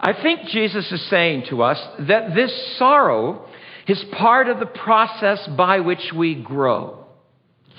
I 0.00 0.12
think 0.22 0.48
Jesus 0.48 0.90
is 0.92 1.04
saying 1.10 1.46
to 1.50 1.62
us 1.62 1.78
that 2.06 2.34
this 2.34 2.78
sorrow 2.78 3.47
is 3.88 4.04
part 4.12 4.48
of 4.48 4.60
the 4.60 4.66
process 4.66 5.48
by 5.56 5.80
which 5.80 6.12
we 6.14 6.34
grow. 6.34 7.06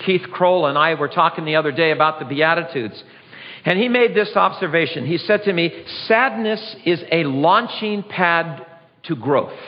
Keith 0.04 0.26
Kroll 0.32 0.66
and 0.66 0.76
I 0.76 0.94
were 0.94 1.08
talking 1.08 1.44
the 1.44 1.56
other 1.56 1.72
day 1.72 1.92
about 1.92 2.18
the 2.18 2.24
Beatitudes, 2.24 3.02
and 3.64 3.78
he 3.78 3.88
made 3.88 4.14
this 4.14 4.34
observation. 4.34 5.06
He 5.06 5.18
said 5.18 5.44
to 5.44 5.52
me, 5.52 5.84
Sadness 6.06 6.76
is 6.84 7.00
a 7.12 7.24
launching 7.24 8.02
pad 8.02 8.66
to 9.04 9.14
growth. 9.14 9.58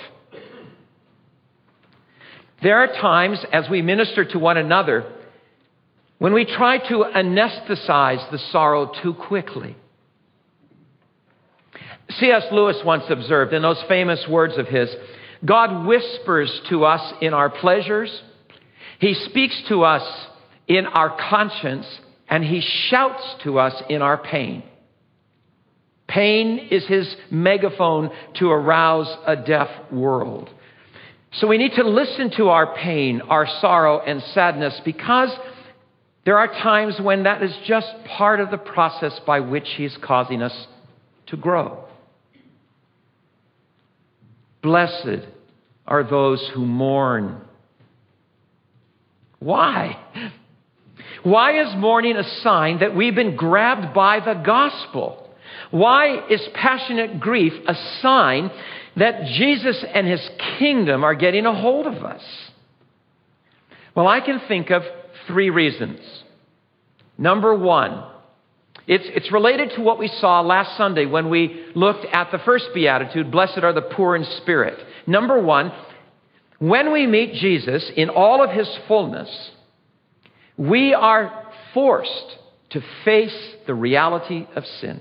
There 2.63 2.79
are 2.79 2.89
times 2.89 3.45
as 3.53 3.69
we 3.69 3.83
minister 3.83 4.25
to 4.25 4.39
one 4.39 4.57
another 4.57 5.13
when 6.19 6.33
we 6.33 6.45
try 6.45 6.79
to 6.79 7.05
anesthetize 7.15 8.31
the 8.31 8.39
sorrow 8.51 8.93
too 9.03 9.15
quickly. 9.15 9.77
C.S. 12.11 12.45
Lewis 12.53 12.77
once 12.85 13.05
observed 13.09 13.53
in 13.53 13.63
those 13.63 13.83
famous 13.89 14.25
words 14.29 14.57
of 14.57 14.69
his 14.69 14.89
God 15.45 15.87
whispers 15.87 16.61
to 16.69 16.85
us 16.85 17.13
in 17.21 17.35
our 17.35 17.51
pleasures, 17.51 18.23
He 19.01 19.15
speaks 19.15 19.61
to 19.69 19.83
us 19.83 20.03
in 20.69 20.87
our 20.87 21.17
conscience, 21.31 21.87
and 22.29 22.45
He 22.45 22.61
shouts 22.61 23.23
to 23.45 23.59
us 23.59 23.75
in 23.89 24.03
our 24.03 24.19
pain. 24.19 24.63
Pain 26.07 26.69
is 26.71 26.87
His 26.87 27.15
megaphone 27.31 28.11
to 28.37 28.51
arouse 28.51 29.13
a 29.27 29.37
deaf 29.37 29.69
world. 29.91 30.51
So 31.35 31.47
we 31.47 31.59
need 31.59 31.73
to 31.77 31.89
listen 31.89 32.31
to 32.37 32.51
our 32.51 32.75
pain, 32.77 33.23
our 33.23 33.47
sorrow, 33.61 34.01
and 34.01 34.23
sadness 34.35 34.79
because 34.85 35.31
there 36.25 36.39
are 36.39 36.47
times 36.47 37.01
when 37.01 37.25
that 37.25 37.43
is 37.43 37.57
just 37.67 37.89
part 38.17 38.39
of 38.39 38.51
the 38.51 38.59
process 38.59 39.19
by 39.27 39.41
which 39.41 39.67
He's 39.77 39.97
causing 40.03 40.43
us 40.43 40.67
to 41.29 41.37
grow. 41.37 41.85
Blessed 44.63 45.27
are 45.87 46.05
those 46.05 46.49
who 46.55 46.65
mourn. 46.65 47.41
Why? 49.41 49.99
Why 51.25 51.61
is 51.63 51.75
mourning 51.77 52.17
a 52.17 52.29
sign 52.43 52.79
that 52.79 52.95
we've 52.95 53.15
been 53.15 53.37
grabbed 53.37 53.95
by 53.95 54.21
the 54.21 54.35
gospel? 54.35 55.31
Why 55.71 56.27
is 56.29 56.41
passionate 56.55 57.19
grief 57.19 57.53
a 57.67 57.75
sign 58.01 58.51
that 58.97 59.25
Jesus 59.25 59.85
and 59.95 60.07
his 60.07 60.21
kingdom 60.59 61.03
are 61.03 61.15
getting 61.15 61.47
a 61.47 61.55
hold 61.55 61.87
of 61.87 62.05
us? 62.05 62.23
Well, 63.95 64.07
I 64.07 64.21
can 64.21 64.41
think 64.49 64.71
of 64.71 64.83
three 65.27 65.51
reasons. 65.51 66.01
Number 67.19 67.55
one, 67.55 68.05
it's, 68.87 69.05
it's 69.09 69.33
related 69.33 69.71
to 69.77 69.81
what 69.81 69.99
we 69.99 70.09
saw 70.09 70.41
last 70.41 70.77
Sunday 70.77 71.07
when 71.07 71.31
we 71.31 71.67
looked 71.75 72.05
at 72.13 72.33
the 72.33 72.39
first 72.39 72.67
beatitude 72.75 73.31
Blessed 73.31 73.59
are 73.59 73.73
the 73.73 73.83
poor 73.83 74.17
in 74.17 74.25
spirit. 74.25 74.79
Number 75.07 75.41
one, 75.41 75.73
when 76.59 76.93
we 76.93 77.07
meet 77.07 77.35
Jesus 77.35 77.91
in 77.97 78.09
all 78.09 78.43
of 78.43 78.51
his 78.51 78.69
fullness, 78.89 79.51
we 80.57 80.95
are 80.95 81.47
forced 81.75 82.39
to 82.71 82.83
face 83.05 83.37
the 83.67 83.75
reality 83.75 84.47
of 84.57 84.65
sin. 84.81 85.01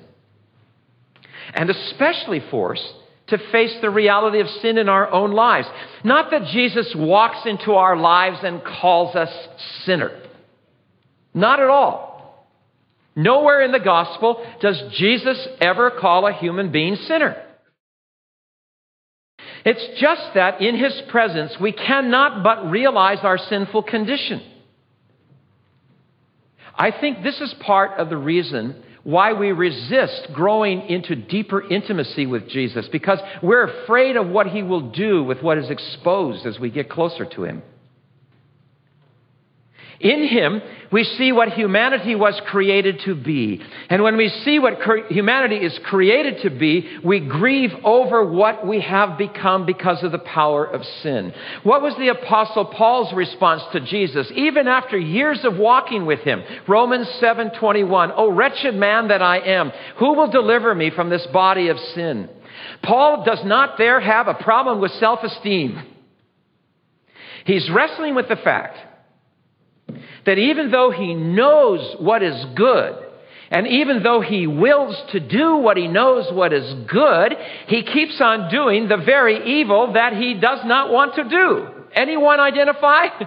And 1.54 1.70
especially 1.70 2.42
forced 2.52 2.94
to 3.28 3.38
face 3.52 3.76
the 3.82 3.90
reality 3.90 4.40
of 4.40 4.48
sin 4.62 4.78
in 4.78 4.90
our 4.90 5.10
own 5.10 5.32
lives. 5.32 5.68
Not 6.04 6.32
that 6.32 6.48
Jesus 6.48 6.94
walks 6.96 7.46
into 7.46 7.74
our 7.74 7.96
lives 7.96 8.40
and 8.44 8.64
calls 8.64 9.16
us 9.16 9.32
sinner. 9.86 10.22
Not 11.34 11.60
at 11.60 11.70
all. 11.70 12.11
Nowhere 13.16 13.62
in 13.62 13.72
the 13.72 13.80
gospel 13.80 14.46
does 14.62 14.82
Jesus 14.98 15.48
ever 15.60 15.92
call 15.92 16.28
a 16.28 16.34
human 16.34 16.72
being 16.72 16.96
sinner. 16.96 17.36
It's 19.66 20.00
just 20.00 20.34
that 20.34 20.62
in 20.62 20.76
his 20.78 21.02
presence 21.10 21.54
we 21.60 21.72
cannot 21.72 22.44
but 22.44 22.72
realize 22.72 23.20
our 23.22 23.38
sinful 23.38 23.84
condition. 23.84 24.42
I 26.74 26.92
think 26.92 27.22
this 27.22 27.40
is 27.42 27.54
part 27.60 28.00
of 28.00 28.10
the 28.10 28.18
reason 28.18 28.82
why 29.04 29.34
we 29.34 29.52
resist 29.52 30.30
growing 30.34 30.82
into 30.88 31.16
deeper 31.16 31.62
intimacy 31.62 32.26
with 32.26 32.48
Jesus 32.50 32.88
because 32.92 33.20
we're 33.42 33.84
afraid 33.84 34.16
of 34.16 34.28
what 34.28 34.48
he 34.48 34.64
will 34.64 34.92
do 34.92 35.24
with 35.24 35.42
what 35.42 35.58
is 35.58 35.70
exposed 35.70 36.46
as 36.46 36.60
we 36.60 36.70
get 36.70 36.90
closer 36.90 37.26
to 37.26 37.44
him. 37.44 37.62
In 40.02 40.28
him, 40.28 40.62
we 40.92 41.04
see 41.04 41.32
what 41.32 41.50
humanity 41.50 42.16
was 42.16 42.40
created 42.48 43.02
to 43.06 43.14
be. 43.14 43.62
And 43.88 44.02
when 44.02 44.18
we 44.18 44.30
see 44.44 44.58
what 44.58 44.80
cre- 44.80 45.08
humanity 45.10 45.58
is 45.58 45.80
created 45.84 46.42
to 46.42 46.50
be, 46.50 46.98
we 47.04 47.20
grieve 47.20 47.72
over 47.84 48.26
what 48.26 48.66
we 48.66 48.82
have 48.82 49.18
become 49.18 49.68
because 49.68 50.04
of 50.04 50.12
the 50.12 50.18
power 50.18 50.66
of 50.66 50.84
sin. 51.04 51.34
What 51.62 51.84
was 51.84 51.96
the 51.98 52.08
apostle 52.08 52.66
Paul's 52.66 53.14
response 53.14 53.62
to 53.74 53.80
Jesus 53.80 54.32
even 54.36 54.68
after 54.68 54.98
years 54.98 55.46
of 55.46 55.58
walking 55.58 56.08
with 56.08 56.22
him? 56.22 56.44
Romans 56.68 57.08
7:21, 57.20 58.12
"O 58.16 58.32
wretched 58.32 58.76
man 58.76 59.10
that 59.10 59.22
I 59.22 59.38
am, 59.38 59.72
who 59.98 60.14
will 60.14 60.28
deliver 60.28 60.74
me 60.74 60.90
from 60.90 61.10
this 61.10 61.26
body 61.28 61.70
of 61.70 61.80
sin?" 61.80 62.28
Paul 62.82 63.24
does 63.24 63.44
not 63.46 63.78
there 63.78 64.00
have 64.00 64.28
a 64.28 64.34
problem 64.34 64.82
with 64.82 64.92
self-esteem. 64.94 65.80
He's 67.46 67.70
wrestling 67.70 68.16
with 68.16 68.28
the 68.28 68.36
fact 68.36 68.78
that 70.26 70.38
even 70.38 70.72
though 70.72 70.92
he 70.92 71.14
knows 71.14 71.96
what 72.00 72.24
is 72.24 72.46
good, 72.56 72.96
and 73.50 73.68
even 73.68 74.02
though 74.02 74.22
he 74.22 74.48
wills 74.48 74.96
to 75.12 75.20
do 75.20 75.58
what 75.58 75.76
he 75.76 75.88
knows 75.88 76.32
what 76.32 76.54
is 76.54 76.74
good, 76.88 77.36
he 77.68 77.84
keeps 77.84 78.22
on 78.22 78.50
doing 78.50 78.88
the 78.88 78.98
very 78.98 79.60
evil 79.60 79.94
that 79.94 80.14
he 80.14 80.36
does 80.36 80.60
not 80.64 80.92
want 80.92 81.16
to 81.16 81.26
do. 81.26 81.68
Anyone 81.94 82.40
identify? 82.40 83.08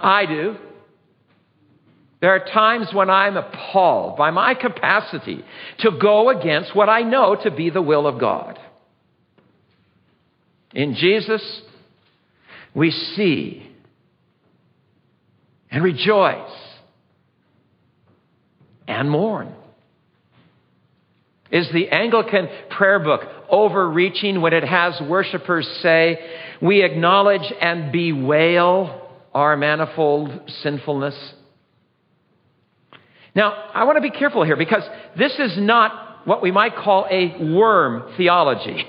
I 0.00 0.24
do. 0.24 0.56
There 2.20 2.30
are 2.30 2.44
times 2.44 2.88
when 2.92 3.10
I'm 3.10 3.36
appalled 3.36 4.16
by 4.16 4.30
my 4.30 4.54
capacity 4.54 5.44
to 5.80 5.90
go 6.00 6.30
against 6.30 6.74
what 6.74 6.88
I 6.88 7.02
know 7.02 7.36
to 7.36 7.50
be 7.50 7.70
the 7.70 7.82
will 7.82 8.06
of 8.06 8.18
God. 8.18 8.58
In 10.74 10.94
Jesus, 10.94 11.42
we 12.74 12.90
see 12.90 13.67
and 15.70 15.82
rejoice 15.82 16.50
and 18.86 19.10
mourn. 19.10 19.54
Is 21.50 21.68
the 21.72 21.88
Anglican 21.88 22.48
prayer 22.70 22.98
book 22.98 23.22
overreaching 23.48 24.40
when 24.40 24.52
it 24.52 24.64
has 24.64 25.00
worshipers 25.00 25.66
say, 25.82 26.18
We 26.60 26.82
acknowledge 26.82 27.52
and 27.60 27.90
bewail 27.90 29.08
our 29.34 29.56
manifold 29.56 30.50
sinfulness? 30.62 31.14
Now, 33.34 33.52
I 33.72 33.84
want 33.84 33.96
to 33.96 34.02
be 34.02 34.10
careful 34.10 34.44
here 34.44 34.56
because 34.56 34.82
this 35.16 35.38
is 35.38 35.56
not 35.56 36.26
what 36.26 36.42
we 36.42 36.50
might 36.50 36.76
call 36.76 37.06
a 37.10 37.52
worm 37.54 38.12
theology. 38.16 38.84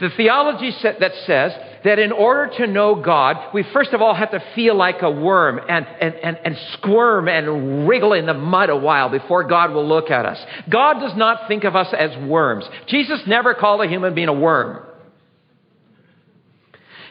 The 0.00 0.10
theology 0.16 0.72
that 0.82 1.12
says 1.26 1.52
that 1.84 1.98
in 1.98 2.12
order 2.12 2.52
to 2.58 2.66
know 2.66 2.94
God, 2.94 3.36
we 3.54 3.64
first 3.72 3.92
of 3.92 4.02
all 4.02 4.14
have 4.14 4.32
to 4.32 4.42
feel 4.54 4.74
like 4.74 5.02
a 5.02 5.10
worm 5.10 5.58
and, 5.68 5.86
and, 6.00 6.14
and, 6.14 6.38
and 6.44 6.56
squirm 6.74 7.28
and 7.28 7.88
wriggle 7.88 8.12
in 8.12 8.26
the 8.26 8.34
mud 8.34 8.70
a 8.70 8.76
while 8.76 9.08
before 9.08 9.44
God 9.44 9.72
will 9.72 9.86
look 9.86 10.10
at 10.10 10.26
us. 10.26 10.38
God 10.68 11.00
does 11.00 11.16
not 11.16 11.48
think 11.48 11.64
of 11.64 11.76
us 11.76 11.92
as 11.96 12.10
worms. 12.28 12.68
Jesus 12.86 13.22
never 13.26 13.54
called 13.54 13.80
a 13.80 13.88
human 13.88 14.14
being 14.14 14.28
a 14.28 14.34
worm. 14.34 14.84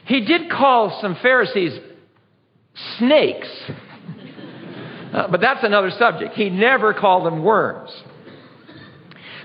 He 0.05 0.25
did 0.25 0.49
call 0.49 0.99
some 1.01 1.15
Pharisees 1.21 1.79
snakes, 2.97 3.47
uh, 5.13 5.27
but 5.29 5.41
that's 5.41 5.63
another 5.63 5.91
subject. 5.91 6.35
He 6.35 6.49
never 6.49 6.93
called 6.93 7.25
them 7.25 7.43
worms. 7.43 7.91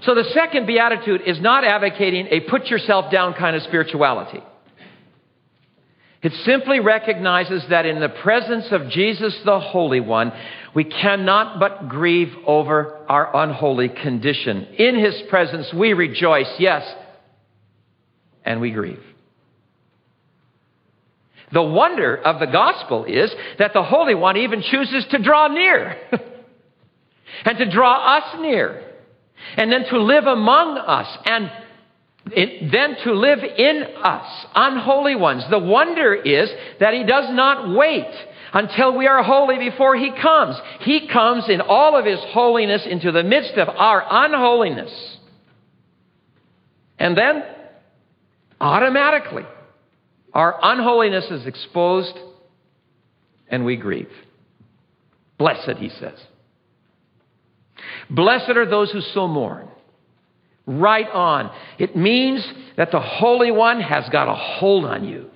So 0.02 0.14
the 0.14 0.25
second 0.35 0.66
beatitude 0.66 1.23
is 1.26 1.40
not 1.40 1.64
advocating 1.64 2.26
a 2.26 2.40
put 2.40 2.66
yourself 2.66 3.11
down 3.11 3.33
kind 3.35 3.57
of 3.57 3.62
spirituality. 3.62 4.43
It 6.25 6.33
simply 6.47 6.81
recognizes 6.81 7.62
that 7.69 7.85
in 7.85 8.00
the 8.00 8.09
presence 8.09 8.69
of 8.71 8.88
Jesus 8.88 9.38
the 9.45 9.61
Holy 9.61 10.00
One, 10.00 10.33
we 10.75 10.85
cannot 10.85 11.61
but 11.61 11.90
grieve 11.90 12.33
over 12.47 13.04
our 13.11 13.37
unholy 13.37 13.90
condition. 13.90 14.64
In 14.79 14.99
His 14.99 15.20
presence, 15.29 15.70
we 15.75 15.92
rejoice, 15.92 16.51
yes, 16.59 16.83
and 18.42 18.62
we 18.62 18.70
grieve. 18.70 19.03
The 21.53 21.62
wonder 21.62 22.16
of 22.16 22.40
the 22.40 22.46
gospel 22.46 23.05
is 23.05 23.31
that 23.59 23.75
the 23.75 23.83
Holy 23.83 24.14
One 24.14 24.38
even 24.38 24.62
chooses 24.62 25.05
to 25.11 25.22
draw 25.22 25.49
near 25.49 25.94
and 27.44 27.59
to 27.59 27.70
draw 27.70 28.16
us 28.16 28.40
near 28.40 28.83
and 29.59 29.70
then 29.70 29.85
to 29.90 30.03
live 30.03 30.25
among 30.25 30.79
us 30.79 31.18
and 31.27 31.51
it, 32.33 32.73
then 32.73 32.97
to 33.05 33.13
live 33.13 33.41
in 33.41 33.85
us, 34.03 34.47
unholy 34.55 35.15
ones. 35.15 35.45
The 35.51 35.59
wonder 35.59 36.15
is 36.15 36.51
that 36.81 36.95
He 36.95 37.05
does 37.05 37.27
not 37.31 37.77
wait 37.77 38.11
until 38.53 38.97
we 38.97 39.07
are 39.07 39.23
holy 39.23 39.59
before 39.59 39.97
He 39.97 40.11
comes. 40.11 40.57
He 40.81 41.09
comes 41.09 41.49
in 41.49 41.61
all 41.61 41.97
of 41.97 42.07
His 42.07 42.21
holiness 42.29 42.87
into 42.89 43.13
the 43.13 43.23
midst 43.23 43.55
of 43.55 43.69
our 43.69 44.05
unholiness. 44.09 45.19
And 46.99 47.17
then, 47.17 47.45
automatically, 48.61 49.45
our 50.33 50.59
unholiness 50.63 51.27
is 51.31 51.47
exposed 51.47 52.17
and 53.49 53.65
we 53.67 53.77
grieve. 53.77 54.11
Blessed, 55.37 55.77
He 55.79 55.91
says. 55.91 56.19
Blessed 58.09 58.51
are 58.51 58.69
those 58.69 58.91
who 58.91 59.01
so 59.01 59.29
mourn 59.29 59.69
right 60.66 61.09
on. 61.09 61.50
It 61.79 61.96
means 61.96 62.46
that 62.77 62.90
the 62.90 63.00
Holy 63.00 63.50
One 63.50 63.81
has 63.81 64.09
got 64.09 64.29
a 64.29 64.35
hold 64.35 64.85
on 64.85 65.05
you. 65.05 65.31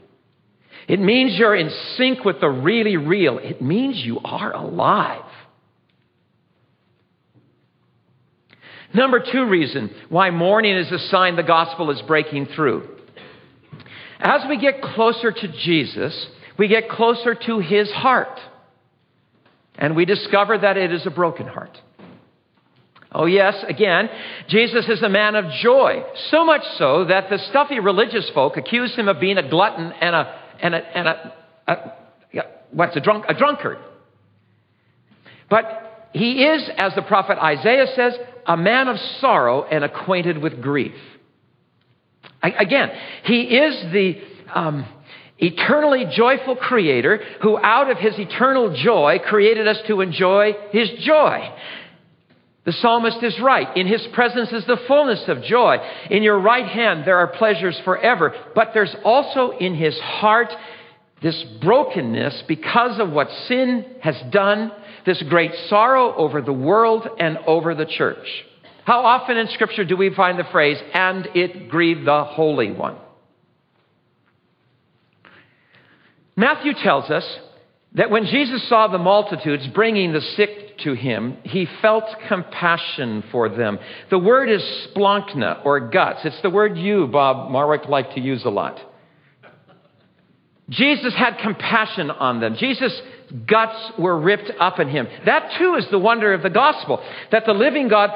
It 0.89 1.01
means 1.01 1.39
you're 1.39 1.55
in 1.55 1.71
sync 1.97 2.25
with 2.25 2.41
the 2.41 2.49
really 2.49 2.97
real. 2.97 3.39
It 3.39 3.61
means 3.61 3.99
you 3.99 4.21
are 4.25 4.53
alive. 4.53 5.23
Number 8.95 9.21
two 9.21 9.47
reason 9.47 9.95
why 10.09 10.31
mourning 10.31 10.75
is 10.75 10.91
a 10.91 10.99
sign 10.99 11.37
the 11.37 11.43
gospel 11.43 11.91
is 11.91 12.01
breaking 12.03 12.47
through. 12.47 12.89
As 14.19 14.43
we 14.49 14.59
get 14.59 14.81
closer 14.81 15.31
to 15.31 15.49
Jesus, 15.65 16.27
we 16.59 16.69
get 16.69 16.89
closer 16.89 17.35
to 17.35 17.59
his 17.59 17.91
heart. 17.91 18.41
And 19.77 19.95
we 19.95 20.07
discover 20.07 20.59
that 20.59 20.77
it 20.77 20.93
is 20.93 21.07
a 21.07 21.11
broken 21.11 21.47
heart. 21.47 21.79
Oh, 23.11 23.25
yes, 23.25 23.65
again, 23.67 24.11
Jesus 24.49 24.87
is 24.87 25.03
a 25.03 25.09
man 25.09 25.35
of 25.35 25.51
joy. 25.63 26.05
So 26.31 26.45
much 26.45 26.63
so 26.77 27.07
that 27.07 27.31
the 27.31 27.39
stuffy 27.39 27.81
religious 27.81 28.29
folk 28.35 28.57
accuse 28.59 28.95
him 28.95 29.09
of 29.09 29.19
being 29.19 29.39
a 29.39 29.49
glutton 29.49 29.93
and 29.93 30.15
a, 30.15 30.41
and 30.61 30.75
a, 30.75 30.79
and 30.79 31.09
a, 31.09 31.35
a 31.67 31.93
what's 32.71 32.97
a, 32.97 33.01
drunk, 33.01 33.25
a 33.29 33.35
drunkard. 33.35 33.79
But 35.49 36.11
he 36.13 36.45
is, 36.45 36.69
as 36.77 36.95
the 36.95 37.03
prophet 37.03 37.39
Isaiah 37.39 37.87
says, 37.95 38.15
a 38.47 38.57
man 38.57 38.89
of 38.89 38.99
sorrow 39.21 39.65
and 39.65 39.85
acquainted 39.85 40.39
with 40.39 40.61
grief. 40.61 40.95
I, 42.43 42.51
again, 42.51 42.91
he 43.25 43.43
is 43.43 43.93
the 43.93 44.21
um, 44.55 44.87
eternally 45.39 46.07
joyful 46.15 46.57
creator 46.57 47.21
who, 47.43 47.59
out 47.59 47.91
of 47.91 47.99
his 47.99 48.19
eternal 48.19 48.75
joy, 48.75 49.19
created 49.27 49.67
us 49.67 49.79
to 49.87 50.01
enjoy 50.01 50.53
his 50.71 50.91
joy. 51.01 51.51
The 52.69 52.73
psalmist 52.73 53.23
is 53.23 53.41
right. 53.41 53.75
In 53.79 53.87
his 53.87 54.07
presence 54.13 54.53
is 54.53 54.63
the 54.67 54.77
fullness 54.87 55.25
of 55.27 55.43
joy. 55.43 55.79
In 56.11 56.23
your 56.23 56.39
right 56.39 56.67
hand 56.67 57.07
there 57.07 57.17
are 57.17 57.29
pleasures 57.29 57.81
forever. 57.83 58.35
But 58.55 58.73
there's 58.75 58.95
also 59.07 59.53
in 59.53 59.75
his 59.75 59.99
heart 59.99 60.53
this 61.23 61.43
brokenness 61.63 62.43
because 62.47 63.01
of 63.01 63.11
what 63.11 63.31
sin 63.47 63.87
has 64.03 64.17
done, 64.31 64.71
this 65.07 65.23
great 65.31 65.53
sorrow 65.71 66.15
over 66.15 66.43
the 66.43 66.53
world 66.53 67.09
and 67.19 67.39
over 67.47 67.75
the 67.75 67.87
church. 67.87 68.27
How 68.85 69.01
often 69.01 69.39
in 69.39 69.49
Scripture 69.49 69.87
do 69.87 69.97
we 69.97 70.15
find 70.15 70.39
the 70.39 70.45
phrase, 70.53 70.77
and 70.93 71.27
it 71.35 71.71
grieved 71.71 72.07
the 72.07 72.25
Holy 72.25 72.71
One? 72.71 72.99
Matthew 76.37 76.75
tells 76.75 77.09
us 77.09 77.25
that 77.95 78.11
when 78.11 78.27
Jesus 78.27 78.69
saw 78.69 78.89
the 78.89 78.99
multitudes 78.99 79.67
bringing 79.69 80.13
the 80.13 80.21
sick 80.21 80.68
to 80.81 80.95
him, 80.95 81.39
he 81.45 81.67
felt 81.83 82.05
compassion 82.29 83.25
for 83.31 83.49
them. 83.49 83.79
The 84.11 84.19
word 84.19 84.51
is 84.51 84.63
splanchna 84.89 85.65
or 85.65 85.89
guts. 85.89 86.21
It's 86.25 86.41
the 86.43 86.51
word 86.51 86.77
you, 86.77 87.07
Bob 87.07 87.51
Marwick, 87.51 87.89
like 87.89 88.15
to 88.15 88.21
use 88.21 88.45
a 88.45 88.51
lot. 88.51 88.81
Jesus 90.71 91.15
had 91.15 91.39
compassion 91.39 92.11
on 92.11 92.41
them. 92.41 92.57
Jesus' 92.57 93.01
guts 93.47 93.93
were 93.99 94.19
ripped 94.19 94.51
up 94.61 94.79
in 94.79 94.89
him. 94.89 95.09
That 95.25 95.53
too 95.59 95.77
is 95.77 95.87
the 95.91 95.99
wonder 95.99 96.33
of 96.35 96.43
the 96.43 96.51
gospel, 96.51 97.03
that 97.33 97.47
the 97.47 97.53
living 97.53 97.89
God 97.89 98.11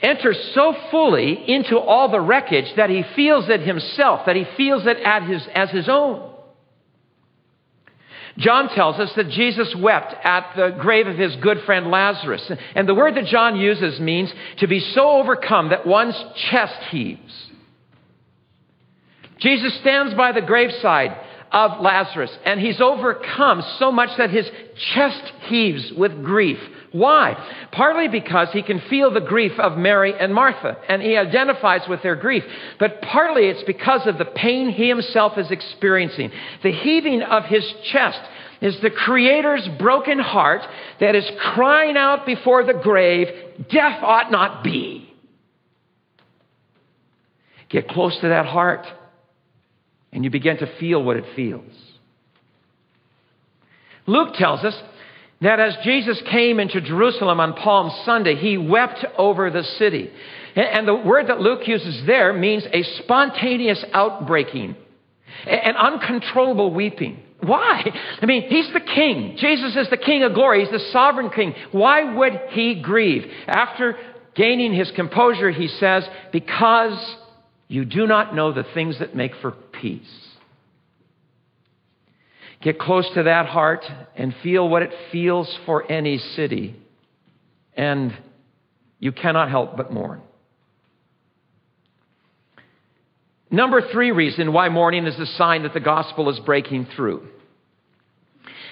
enters 0.00 0.38
so 0.54 0.74
fully 0.90 1.32
into 1.52 1.78
all 1.78 2.10
the 2.10 2.20
wreckage 2.20 2.74
that 2.76 2.90
he 2.90 3.04
feels 3.14 3.48
it 3.48 3.60
himself, 3.60 4.26
that 4.26 4.36
he 4.36 4.46
feels 4.56 4.86
it 4.86 4.98
his, 5.28 5.42
as 5.54 5.70
his 5.70 5.88
own. 5.88 6.29
John 8.40 8.70
tells 8.70 8.98
us 8.98 9.12
that 9.16 9.28
Jesus 9.28 9.74
wept 9.76 10.14
at 10.24 10.54
the 10.56 10.70
grave 10.70 11.06
of 11.06 11.16
his 11.16 11.36
good 11.36 11.60
friend 11.64 11.90
Lazarus. 11.90 12.50
And 12.74 12.88
the 12.88 12.94
word 12.94 13.14
that 13.16 13.26
John 13.26 13.56
uses 13.56 14.00
means 14.00 14.32
to 14.58 14.66
be 14.66 14.80
so 14.80 15.10
overcome 15.10 15.68
that 15.68 15.86
one's 15.86 16.16
chest 16.50 16.82
heaves. 16.90 17.50
Jesus 19.38 19.74
stands 19.80 20.14
by 20.14 20.32
the 20.32 20.40
graveside 20.40 21.16
of 21.52 21.80
Lazarus, 21.80 22.30
and 22.44 22.60
he's 22.60 22.80
overcome 22.80 23.62
so 23.78 23.90
much 23.90 24.10
that 24.18 24.30
his 24.30 24.48
chest 24.94 25.32
heaves 25.48 25.92
with 25.96 26.22
grief. 26.24 26.58
Why? 26.92 27.36
Partly 27.72 28.08
because 28.08 28.48
he 28.52 28.62
can 28.62 28.80
feel 28.90 29.12
the 29.12 29.20
grief 29.20 29.58
of 29.58 29.76
Mary 29.76 30.12
and 30.18 30.34
Martha, 30.34 30.76
and 30.88 31.00
he 31.02 31.16
identifies 31.16 31.88
with 31.88 32.02
their 32.02 32.16
grief. 32.16 32.44
But 32.78 33.02
partly 33.02 33.46
it's 33.46 33.62
because 33.64 34.06
of 34.06 34.18
the 34.18 34.24
pain 34.24 34.70
he 34.70 34.88
himself 34.88 35.38
is 35.38 35.50
experiencing. 35.50 36.32
The 36.62 36.72
heaving 36.72 37.22
of 37.22 37.44
his 37.44 37.64
chest 37.92 38.20
is 38.60 38.78
the 38.80 38.90
Creator's 38.90 39.66
broken 39.78 40.18
heart 40.18 40.62
that 41.00 41.14
is 41.14 41.28
crying 41.54 41.96
out 41.96 42.26
before 42.26 42.64
the 42.64 42.74
grave, 42.74 43.28
Death 43.70 44.02
ought 44.02 44.30
not 44.30 44.64
be. 44.64 45.06
Get 47.68 47.88
close 47.88 48.18
to 48.20 48.28
that 48.28 48.46
heart, 48.46 48.84
and 50.12 50.24
you 50.24 50.30
begin 50.30 50.58
to 50.58 50.78
feel 50.78 51.02
what 51.02 51.16
it 51.16 51.24
feels. 51.36 51.72
Luke 54.06 54.34
tells 54.34 54.64
us 54.64 54.74
that 55.40 55.60
as 55.60 55.76
Jesus 55.84 56.20
came 56.30 56.60
into 56.60 56.80
Jerusalem 56.80 57.40
on 57.40 57.54
Palm 57.54 57.90
Sunday, 58.04 58.34
he 58.34 58.58
wept 58.58 59.04
over 59.16 59.50
the 59.50 59.62
city. 59.62 60.10
And 60.54 60.86
the 60.86 60.94
word 60.94 61.28
that 61.28 61.40
Luke 61.40 61.66
uses 61.66 62.02
there 62.06 62.32
means 62.32 62.64
a 62.72 62.82
spontaneous 63.02 63.82
outbreaking, 63.92 64.76
an 65.46 65.76
uncontrollable 65.76 66.74
weeping. 66.74 67.22
Why? 67.40 67.84
I 68.20 68.26
mean, 68.26 68.50
he's 68.50 68.70
the 68.72 68.80
king. 68.80 69.36
Jesus 69.38 69.76
is 69.76 69.88
the 69.88 69.96
king 69.96 70.24
of 70.24 70.34
glory. 70.34 70.60
He's 70.60 70.72
the 70.72 70.90
sovereign 70.92 71.30
king. 71.30 71.54
Why 71.72 72.14
would 72.14 72.38
he 72.50 72.82
grieve? 72.82 73.30
After 73.46 73.96
gaining 74.34 74.74
his 74.74 74.90
composure, 74.94 75.50
he 75.50 75.68
says, 75.68 76.06
Because 76.32 77.16
you 77.68 77.84
do 77.86 78.06
not 78.06 78.34
know 78.34 78.52
the 78.52 78.66
things 78.74 78.98
that 78.98 79.14
make 79.14 79.32
for 79.40 79.54
peace. 79.80 80.28
Get 82.62 82.78
close 82.78 83.08
to 83.14 83.22
that 83.22 83.46
heart 83.46 83.84
and 84.16 84.34
feel 84.42 84.68
what 84.68 84.82
it 84.82 84.92
feels 85.10 85.58
for 85.64 85.90
any 85.90 86.18
city, 86.18 86.76
and 87.74 88.12
you 88.98 89.12
cannot 89.12 89.48
help 89.48 89.76
but 89.76 89.92
mourn. 89.92 90.20
Number 93.50 93.80
three 93.90 94.12
reason 94.12 94.52
why 94.52 94.68
mourning 94.68 95.06
is 95.06 95.18
a 95.18 95.26
sign 95.26 95.64
that 95.64 95.74
the 95.74 95.80
gospel 95.80 96.28
is 96.28 96.38
breaking 96.40 96.86
through. 96.94 97.26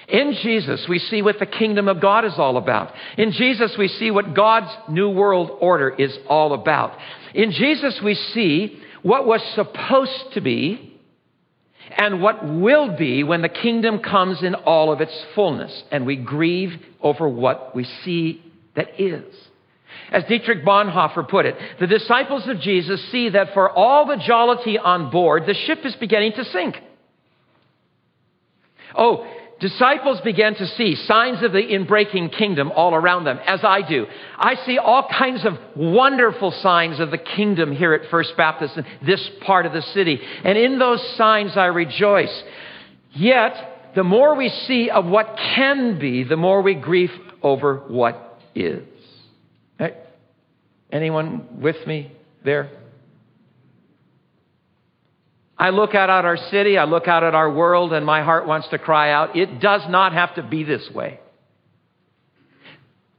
In 0.07 0.33
Jesus, 0.41 0.87
we 0.87 0.99
see 0.99 1.21
what 1.21 1.37
the 1.37 1.45
kingdom 1.45 1.87
of 1.87 1.99
God 1.99 2.25
is 2.25 2.33
all 2.37 2.57
about. 2.57 2.93
In 3.17 3.31
Jesus, 3.31 3.75
we 3.77 3.87
see 3.87 4.09
what 4.09 4.33
God's 4.33 4.71
new 4.87 5.09
world 5.09 5.51
order 5.61 5.89
is 5.89 6.17
all 6.27 6.53
about. 6.53 6.97
In 7.33 7.51
Jesus, 7.51 7.99
we 8.03 8.15
see 8.15 8.79
what 9.03 9.27
was 9.27 9.41
supposed 9.53 10.33
to 10.33 10.41
be 10.41 10.88
and 11.97 12.21
what 12.21 12.45
will 12.47 12.95
be 12.97 13.23
when 13.23 13.41
the 13.41 13.49
kingdom 13.49 13.99
comes 13.99 14.43
in 14.43 14.55
all 14.55 14.91
of 14.91 15.01
its 15.01 15.13
fullness, 15.35 15.83
and 15.91 16.05
we 16.05 16.15
grieve 16.15 16.73
over 17.01 17.27
what 17.27 17.75
we 17.75 17.83
see 18.03 18.43
that 18.75 18.99
is. 18.99 19.33
As 20.11 20.23
Dietrich 20.25 20.65
Bonhoeffer 20.65 21.27
put 21.27 21.45
it, 21.45 21.55
the 21.79 21.87
disciples 21.87 22.47
of 22.47 22.59
Jesus 22.59 23.11
see 23.11 23.29
that 23.29 23.53
for 23.53 23.69
all 23.69 24.05
the 24.05 24.17
jollity 24.17 24.77
on 24.77 25.11
board, 25.11 25.45
the 25.45 25.53
ship 25.53 25.79
is 25.83 25.95
beginning 25.95 26.33
to 26.33 26.45
sink. 26.45 26.77
Oh, 28.95 29.27
disciples 29.59 30.21
began 30.21 30.55
to 30.55 30.67
see 30.67 30.95
signs 30.95 31.43
of 31.43 31.51
the 31.51 31.61
inbreaking 31.61 32.35
kingdom 32.37 32.71
all 32.71 32.95
around 32.95 33.25
them, 33.25 33.39
as 33.45 33.59
I 33.63 33.81
do. 33.87 34.07
I 34.37 34.55
see 34.65 34.77
all 34.77 35.07
kinds 35.07 35.45
of 35.45 35.57
wonderful 35.75 36.51
signs 36.51 36.99
of 36.99 37.11
the 37.11 37.17
kingdom 37.17 37.75
here 37.75 37.93
at 37.93 38.09
First 38.09 38.35
Baptist 38.37 38.77
in 38.77 38.85
this 39.05 39.29
part 39.45 39.65
of 39.65 39.73
the 39.73 39.81
city. 39.81 40.19
And 40.43 40.57
in 40.57 40.79
those 40.79 41.01
signs 41.17 41.55
I 41.55 41.65
rejoice. 41.65 42.43
Yet, 43.13 43.93
the 43.95 44.03
more 44.03 44.35
we 44.35 44.49
see 44.49 44.89
of 44.89 45.05
what 45.05 45.35
can 45.55 45.99
be, 45.99 46.23
the 46.23 46.37
more 46.37 46.61
we 46.61 46.75
grieve 46.75 47.11
over 47.41 47.77
what 47.87 48.39
is. 48.55 48.83
Anyone 50.91 51.61
with 51.61 51.85
me 51.85 52.11
there? 52.43 52.71
I 55.59 55.71
look 55.71 55.93
out 55.93 56.09
at 56.09 56.23
our 56.23 56.37
city, 56.37 56.77
I 56.77 56.85
look 56.85 57.09
out 57.09 57.23
at 57.23 57.35
our 57.35 57.51
world, 57.51 57.91
and 57.91 58.05
my 58.05 58.23
heart 58.23 58.47
wants 58.47 58.69
to 58.69 58.79
cry 58.79 59.11
out, 59.11 59.35
it 59.35 59.59
does 59.59 59.81
not 59.89 60.13
have 60.13 60.35
to 60.35 60.43
be 60.43 60.63
this 60.63 60.89
way. 60.89 61.19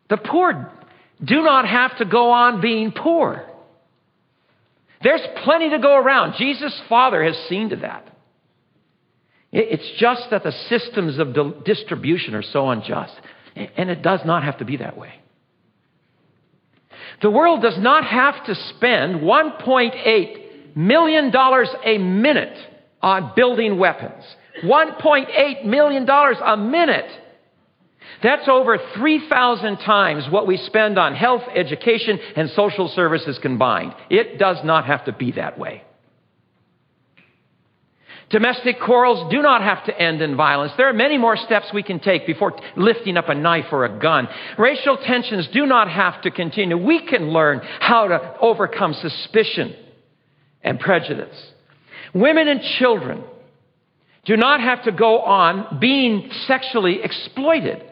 The 0.08 0.16
poor 0.16 0.72
do 1.22 1.42
not 1.42 1.68
have 1.68 1.98
to 1.98 2.06
go 2.06 2.30
on 2.30 2.62
being 2.62 2.92
poor. 2.92 3.46
There's 5.02 5.20
plenty 5.44 5.68
to 5.70 5.78
go 5.78 5.96
around. 5.96 6.36
Jesus' 6.38 6.78
Father 6.88 7.22
has 7.22 7.36
seen 7.48 7.68
to 7.70 7.76
that. 7.76 8.06
It's 9.52 9.98
just 9.98 10.30
that 10.30 10.42
the 10.42 10.52
systems 10.52 11.18
of 11.18 11.64
distribution 11.64 12.34
are 12.34 12.42
so 12.42 12.70
unjust. 12.70 13.14
And 13.54 13.90
it 13.90 14.00
does 14.00 14.20
not 14.24 14.44
have 14.44 14.58
to 14.58 14.64
be 14.64 14.78
that 14.78 14.96
way. 14.96 15.12
The 17.20 17.30
world 17.30 17.60
does 17.60 17.78
not 17.78 18.04
have 18.04 18.46
to 18.46 18.54
spend 18.54 19.20
1.8 19.20 20.49
million 20.74 21.30
dollars 21.30 21.68
a 21.84 21.98
minute 21.98 22.56
on 23.02 23.32
building 23.34 23.78
weapons. 23.78 24.24
$1.8 24.64 25.64
million 25.64 26.08
a 26.08 26.56
minute. 26.56 27.10
That's 28.22 28.48
over 28.48 28.78
3,000 28.96 29.78
times 29.78 30.28
what 30.30 30.46
we 30.46 30.58
spend 30.58 30.98
on 30.98 31.14
health, 31.14 31.42
education, 31.54 32.18
and 32.36 32.50
social 32.50 32.88
services 32.88 33.38
combined. 33.40 33.94
It 34.10 34.38
does 34.38 34.58
not 34.64 34.86
have 34.86 35.06
to 35.06 35.12
be 35.12 35.32
that 35.32 35.58
way. 35.58 35.84
Domestic 38.28 38.80
quarrels 38.80 39.28
do 39.32 39.42
not 39.42 39.60
have 39.62 39.84
to 39.86 40.00
end 40.00 40.22
in 40.22 40.36
violence. 40.36 40.72
There 40.76 40.88
are 40.88 40.92
many 40.92 41.18
more 41.18 41.36
steps 41.36 41.66
we 41.74 41.82
can 41.82 41.98
take 41.98 42.26
before 42.26 42.56
lifting 42.76 43.16
up 43.16 43.28
a 43.28 43.34
knife 43.34 43.66
or 43.72 43.84
a 43.84 43.98
gun. 43.98 44.28
Racial 44.56 44.96
tensions 44.98 45.48
do 45.52 45.66
not 45.66 45.90
have 45.90 46.22
to 46.22 46.30
continue. 46.30 46.76
We 46.76 47.06
can 47.06 47.30
learn 47.32 47.60
how 47.80 48.06
to 48.06 48.36
overcome 48.40 48.94
suspicion 48.94 49.74
and 50.62 50.78
prejudice. 50.78 51.36
Women 52.14 52.48
and 52.48 52.60
children 52.78 53.24
do 54.24 54.36
not 54.36 54.60
have 54.60 54.84
to 54.84 54.92
go 54.92 55.20
on 55.20 55.78
being 55.80 56.30
sexually 56.46 57.02
exploited. 57.02 57.82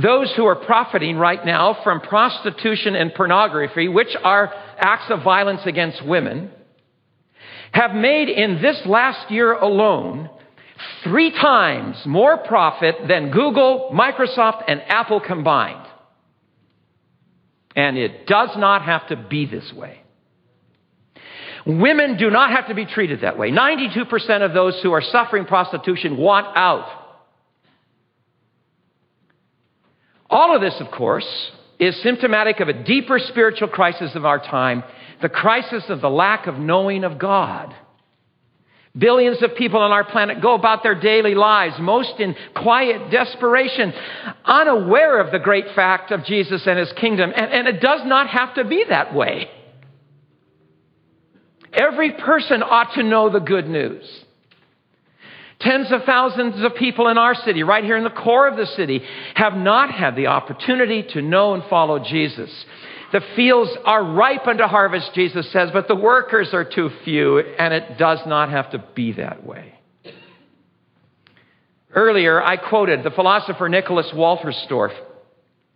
Those 0.00 0.32
who 0.36 0.46
are 0.46 0.56
profiting 0.56 1.16
right 1.16 1.44
now 1.44 1.78
from 1.82 2.00
prostitution 2.00 2.94
and 2.94 3.12
pornography, 3.12 3.88
which 3.88 4.14
are 4.22 4.52
acts 4.78 5.10
of 5.10 5.22
violence 5.22 5.62
against 5.66 6.04
women, 6.04 6.50
have 7.72 7.92
made 7.92 8.28
in 8.28 8.62
this 8.62 8.80
last 8.86 9.30
year 9.30 9.52
alone 9.52 10.30
three 11.04 11.30
times 11.30 11.96
more 12.06 12.38
profit 12.38 12.96
than 13.08 13.30
Google, 13.30 13.90
Microsoft, 13.92 14.64
and 14.68 14.80
Apple 14.82 15.20
combined. 15.20 15.86
And 17.76 17.96
it 17.96 18.26
does 18.26 18.50
not 18.56 18.82
have 18.82 19.08
to 19.08 19.16
be 19.16 19.46
this 19.46 19.72
way. 19.72 19.99
Women 21.78 22.16
do 22.16 22.30
not 22.30 22.50
have 22.50 22.68
to 22.68 22.74
be 22.74 22.84
treated 22.84 23.20
that 23.20 23.38
way. 23.38 23.50
92% 23.50 24.44
of 24.44 24.52
those 24.52 24.80
who 24.82 24.92
are 24.92 25.02
suffering 25.02 25.44
prostitution 25.44 26.16
want 26.16 26.46
out. 26.56 26.88
All 30.28 30.54
of 30.54 30.60
this, 30.60 30.74
of 30.80 30.90
course, 30.90 31.26
is 31.78 32.00
symptomatic 32.02 32.60
of 32.60 32.68
a 32.68 32.72
deeper 32.72 33.18
spiritual 33.18 33.68
crisis 33.68 34.14
of 34.14 34.24
our 34.24 34.38
time 34.38 34.82
the 35.22 35.28
crisis 35.28 35.84
of 35.90 36.00
the 36.00 36.08
lack 36.08 36.46
of 36.46 36.58
knowing 36.58 37.04
of 37.04 37.18
God. 37.18 37.74
Billions 38.96 39.42
of 39.42 39.54
people 39.54 39.78
on 39.78 39.92
our 39.92 40.02
planet 40.02 40.40
go 40.40 40.54
about 40.54 40.82
their 40.82 40.98
daily 40.98 41.34
lives, 41.34 41.74
most 41.78 42.18
in 42.18 42.34
quiet 42.56 43.10
desperation, 43.10 43.92
unaware 44.46 45.20
of 45.20 45.30
the 45.30 45.38
great 45.38 45.66
fact 45.74 46.10
of 46.10 46.24
Jesus 46.24 46.66
and 46.66 46.78
his 46.78 46.90
kingdom. 46.94 47.32
And, 47.36 47.52
and 47.52 47.68
it 47.68 47.82
does 47.82 48.00
not 48.06 48.28
have 48.28 48.54
to 48.54 48.64
be 48.64 48.84
that 48.88 49.14
way. 49.14 49.48
Every 51.72 52.12
person 52.12 52.62
ought 52.62 52.94
to 52.94 53.02
know 53.02 53.30
the 53.30 53.40
good 53.40 53.68
news. 53.68 54.04
Tens 55.60 55.92
of 55.92 56.04
thousands 56.04 56.62
of 56.64 56.74
people 56.74 57.08
in 57.08 57.18
our 57.18 57.34
city, 57.34 57.62
right 57.62 57.84
here 57.84 57.96
in 57.96 58.04
the 58.04 58.10
core 58.10 58.48
of 58.48 58.56
the 58.56 58.66
city, 58.66 59.02
have 59.34 59.54
not 59.54 59.90
had 59.90 60.16
the 60.16 60.28
opportunity 60.28 61.02
to 61.02 61.20
know 61.20 61.52
and 61.52 61.62
follow 61.64 61.98
Jesus. 61.98 62.50
The 63.12 63.20
fields 63.36 63.70
are 63.84 64.02
ripe 64.02 64.46
unto 64.46 64.64
harvest, 64.64 65.12
Jesus 65.14 65.50
says, 65.52 65.70
but 65.72 65.86
the 65.86 65.96
workers 65.96 66.54
are 66.54 66.64
too 66.64 66.90
few, 67.04 67.40
and 67.40 67.74
it 67.74 67.98
does 67.98 68.20
not 68.26 68.50
have 68.50 68.70
to 68.70 68.82
be 68.94 69.12
that 69.12 69.44
way. 69.44 69.74
Earlier, 71.92 72.40
I 72.40 72.56
quoted 72.56 73.02
the 73.02 73.10
philosopher 73.10 73.68
Nicholas 73.68 74.10
Wolterstorff. 74.14 74.94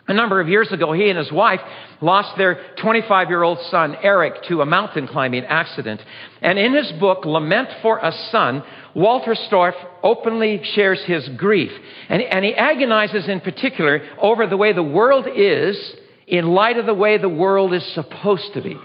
A 0.07 0.13
number 0.13 0.39
of 0.39 0.49
years 0.49 0.71
ago, 0.71 0.93
he 0.93 1.09
and 1.09 1.19
his 1.19 1.33
wife 1.33 1.61
lost 2.03 2.37
their 2.37 2.61
25 2.83 3.31
year 3.31 3.43
old 3.43 3.59
son, 3.71 3.97
Eric, 4.03 4.43
to 4.49 4.61
a 4.61 4.67
mountain 4.67 5.09
climbing 5.09 5.45
accident. 5.45 6.03
And 6.43 6.59
in 6.59 6.75
his 6.75 6.93
book, 7.01 7.25
Lament 7.25 7.69
for 7.81 7.99
a 7.99 8.13
Son, 8.31 8.63
Wolterstorff 8.95 9.75
openly 10.03 10.61
shares 10.75 11.03
his 11.05 11.27
grief. 11.31 11.73
And, 12.11 12.21
and 12.21 12.45
he 12.45 12.55
agonizes 12.55 13.29
in 13.29 13.41
particular 13.41 14.03
over 14.21 14.47
the 14.47 14.59
way 14.59 14.75
the 14.75 14.83
world 14.83 15.27
is 15.35 15.95
in 16.27 16.49
light 16.49 16.77
of 16.77 16.85
the 16.85 16.95
way 16.95 17.17
the 17.17 17.29
world 17.29 17.73
is 17.73 17.85
supposed 17.95 18.53
to 18.55 18.61
be. 18.61 18.77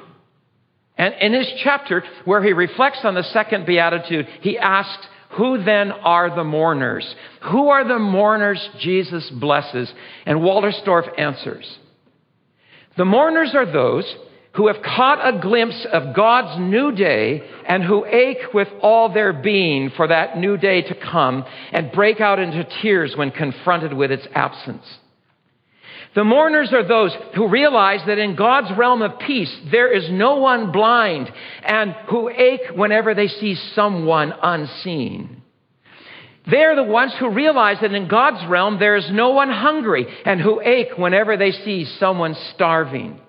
And 0.97 1.13
in 1.15 1.33
his 1.33 1.51
chapter, 1.63 2.03
where 2.25 2.43
he 2.43 2.53
reflects 2.53 2.99
on 3.03 3.15
the 3.15 3.23
second 3.23 3.65
beatitude, 3.65 4.27
he 4.41 4.57
asks, 4.57 5.05
Who 5.31 5.63
then 5.63 5.91
are 5.91 6.35
the 6.35 6.43
mourners? 6.43 7.05
Who 7.51 7.69
are 7.69 7.87
the 7.87 7.99
mourners 7.99 8.67
Jesus 8.79 9.29
blesses? 9.29 9.91
And 10.25 10.39
Wolterstorff 10.39 11.07
answers 11.17 11.77
The 12.97 13.05
mourners 13.05 13.53
are 13.53 13.71
those 13.71 14.05
who 14.55 14.67
have 14.67 14.81
caught 14.81 15.19
a 15.23 15.39
glimpse 15.39 15.85
of 15.91 16.15
God's 16.15 16.59
new 16.59 16.91
day 16.91 17.47
and 17.67 17.83
who 17.83 18.05
ache 18.05 18.53
with 18.53 18.67
all 18.81 19.13
their 19.13 19.31
being 19.31 19.91
for 19.95 20.07
that 20.07 20.37
new 20.37 20.57
day 20.57 20.81
to 20.81 20.95
come 20.95 21.45
and 21.71 21.91
break 21.91 22.19
out 22.19 22.39
into 22.39 22.67
tears 22.81 23.13
when 23.15 23.29
confronted 23.29 23.93
with 23.93 24.11
its 24.11 24.27
absence. 24.33 24.83
The 26.15 26.23
mourners 26.23 26.73
are 26.73 26.87
those 26.87 27.15
who 27.35 27.47
realize 27.47 28.01
that 28.07 28.17
in 28.17 28.35
God's 28.35 28.75
realm 28.77 29.01
of 29.01 29.19
peace, 29.19 29.55
there 29.71 29.91
is 29.91 30.09
no 30.09 30.37
one 30.37 30.71
blind 30.71 31.31
and 31.63 31.91
who 32.09 32.29
ache 32.29 32.75
whenever 32.75 33.13
they 33.13 33.27
see 33.27 33.55
someone 33.75 34.33
unseen. 34.41 35.43
They're 36.49 36.75
the 36.75 36.83
ones 36.83 37.13
who 37.19 37.29
realize 37.29 37.77
that 37.81 37.93
in 37.93 38.07
God's 38.07 38.43
realm, 38.49 38.79
there 38.79 38.95
is 38.95 39.07
no 39.11 39.29
one 39.31 39.49
hungry 39.49 40.07
and 40.25 40.41
who 40.41 40.61
ache 40.61 40.97
whenever 40.97 41.37
they 41.37 41.51
see 41.51 41.85
someone 41.99 42.35
starving. 42.55 43.19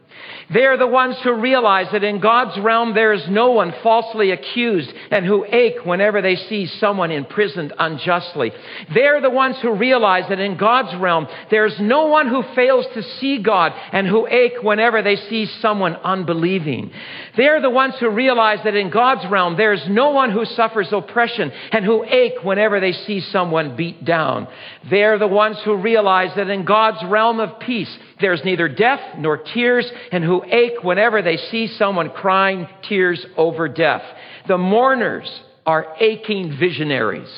They 0.52 0.64
are 0.64 0.76
the 0.76 0.86
ones 0.86 1.16
who 1.22 1.34
realize 1.34 1.86
that 1.92 2.02
in 2.02 2.18
God's 2.18 2.58
realm 2.60 2.92
there 2.92 3.12
is 3.12 3.24
no 3.28 3.52
one 3.52 3.72
falsely 3.84 4.32
accused 4.32 4.92
and 5.12 5.24
who 5.24 5.44
ache 5.44 5.84
whenever 5.84 6.20
they 6.20 6.34
see 6.34 6.66
someone 6.66 7.12
imprisoned 7.12 7.72
unjustly. 7.78 8.50
They 8.92 9.06
are 9.06 9.20
the 9.20 9.30
ones 9.30 9.56
who 9.62 9.72
realize 9.72 10.28
that 10.28 10.40
in 10.40 10.56
God's 10.56 10.96
realm 11.00 11.28
there 11.50 11.66
is 11.66 11.78
no 11.78 12.06
one 12.06 12.28
who 12.28 12.42
fails 12.56 12.84
to 12.94 13.02
see 13.20 13.40
God 13.40 13.72
and 13.92 14.08
who 14.08 14.26
ache 14.26 14.60
whenever 14.60 15.02
they 15.02 15.16
see 15.16 15.46
someone 15.60 15.94
unbelieving. 15.94 16.90
They 17.36 17.46
are 17.46 17.62
the 17.62 17.70
ones 17.70 17.94
who 18.00 18.10
realize 18.10 18.58
that 18.64 18.74
in 18.74 18.90
God's 18.90 19.30
realm 19.30 19.56
there 19.56 19.72
is 19.72 19.84
no 19.88 20.10
one 20.10 20.32
who 20.32 20.44
suffers 20.44 20.88
oppression 20.90 21.52
and 21.70 21.84
who 21.84 22.04
ache 22.04 22.42
whenever 22.42 22.80
they 22.80 22.92
see 22.92 23.20
someone 23.20 23.76
beat 23.76 24.04
down. 24.04 24.48
They 24.90 25.04
are 25.04 25.18
the 25.18 25.28
ones 25.28 25.58
who 25.64 25.76
realize 25.76 26.34
that 26.34 26.50
in 26.50 26.64
God's 26.64 27.04
realm 27.08 27.38
of 27.38 27.60
peace 27.60 27.96
there's 28.20 28.44
neither 28.44 28.68
death 28.68 29.00
nor 29.18 29.38
tears, 29.38 29.90
and 30.12 30.24
who 30.24 30.42
ache 30.44 30.82
whenever 30.82 31.22
they 31.22 31.36
see 31.36 31.66
someone 31.66 32.10
crying 32.10 32.68
tears 32.88 33.24
over 33.36 33.68
death. 33.68 34.02
The 34.48 34.58
mourners 34.58 35.30
are 35.66 35.94
aching 36.00 36.56
visionaries. 36.58 37.30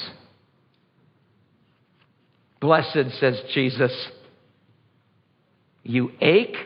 Blessed, 2.61 3.19
says 3.19 3.41
Jesus, 3.53 3.93
you 5.83 6.13
ache 6.21 6.57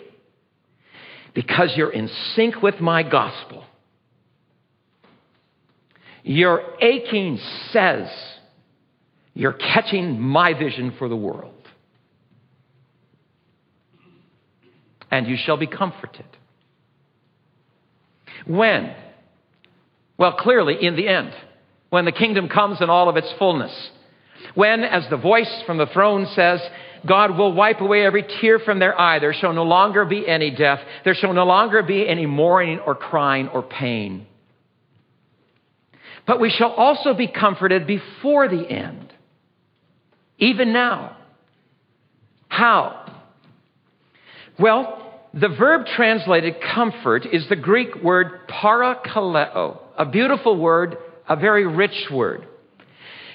because 1.35 1.72
you're 1.76 1.92
in 1.92 2.09
sync 2.35 2.62
with 2.62 2.81
my 2.81 3.02
gospel. 3.02 3.64
Your 6.22 6.62
aching 6.83 7.38
says 7.70 8.09
you're 9.33 9.52
catching 9.52 10.20
my 10.20 10.55
vision 10.55 10.94
for 10.98 11.09
the 11.09 11.16
world. 11.16 11.56
And 15.11 15.27
you 15.27 15.37
shall 15.37 15.57
be 15.57 15.66
comforted. 15.66 16.27
When? 18.47 18.95
Well, 20.19 20.33
clearly 20.33 20.77
in 20.81 20.97
the 20.97 21.09
end, 21.09 21.33
when 21.90 22.05
the 22.05 22.12
kingdom 22.12 22.49
comes 22.49 22.81
in 22.81 22.90
all 22.90 23.09
of 23.09 23.16
its 23.16 23.33
fullness. 23.38 23.73
When, 24.55 24.83
as 24.83 25.09
the 25.11 25.16
voice 25.16 25.62
from 25.66 25.79
the 25.79 25.87
throne 25.87 26.27
says, 26.35 26.61
God 27.07 27.37
will 27.37 27.53
wipe 27.53 27.81
away 27.81 28.05
every 28.05 28.25
tear 28.40 28.59
from 28.59 28.79
their 28.79 28.99
eye. 28.99 29.19
There 29.19 29.35
shall 29.35 29.53
no 29.53 29.64
longer 29.64 30.05
be 30.05 30.27
any 30.27 30.51
death. 30.51 30.81
There 31.05 31.14
shall 31.14 31.33
no 31.33 31.45
longer 31.45 31.83
be 31.83 32.09
any 32.09 32.27
mourning 32.27 32.81
or 32.81 32.95
crying 32.95 33.49
or 33.49 33.62
pain. 33.62 34.27
But 36.27 36.40
we 36.40 36.51
shall 36.51 36.73
also 36.73 37.14
be 37.14 37.29
comforted 37.29 37.87
before 37.87 38.49
the 38.49 38.69
end, 38.69 39.12
even 40.38 40.73
now. 40.73 41.16
How? 42.49 43.06
Well, 44.59 45.03
the 45.35 45.49
verb 45.49 45.87
translated 45.95 46.57
comfort 46.75 47.27
is 47.31 47.47
the 47.49 47.57
Greek 47.57 47.97
word 48.03 48.49
parakaleo, 48.49 49.79
a 49.99 50.07
beautiful 50.07 50.59
word, 50.59 50.97
a 51.29 51.37
very 51.37 51.66
rich 51.66 52.07
word. 52.11 52.47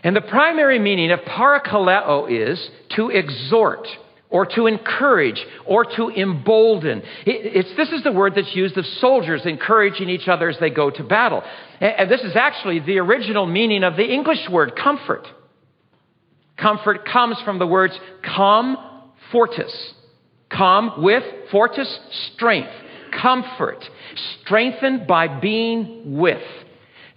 And 0.04 0.16
the 0.16 0.22
primary 0.22 0.80
meaning 0.80 1.12
of 1.12 1.20
parakaleo 1.20 2.52
is 2.52 2.70
to 2.96 3.10
exhort 3.10 3.88
or 4.32 4.48
to 4.48 4.66
encourage 4.66 5.46
or 5.68 5.86
to 5.86 6.10
embolden. 6.10 7.04
It's, 7.28 7.70
this 7.78 7.90
is 7.90 8.04
the 8.04 8.12
word 8.12 8.34
that's 8.36 8.56
used 8.56 8.78
of 8.78 8.86
soldiers 9.00 9.42
encouraging 9.46 10.10
each 10.10 10.28
other 10.28 10.50
as 10.50 10.58
they 10.60 10.72
go 10.72 10.90
to 10.90 11.04
battle. 11.04 11.44
And 11.80 12.10
this 12.10 12.22
is 12.22 12.36
actually 12.36 12.80
the 12.80 12.98
original 12.98 13.46
meaning 13.46 13.84
of 13.84 13.96
the 13.96 14.06
English 14.06 14.50
word 14.50 14.76
comfort. 14.76 15.28
Comfort 16.58 17.06
comes 17.06 17.38
from 17.46 17.60
the 17.60 17.68
words 17.68 17.94
com 18.24 18.78
fortis 19.32 19.94
Come 20.56 21.02
with 21.02 21.24
fortis, 21.52 22.00
strength, 22.34 22.72
comfort, 23.22 23.84
strengthened 24.42 25.08
by 25.08 25.28
being 25.40 26.18
with. 26.18 26.44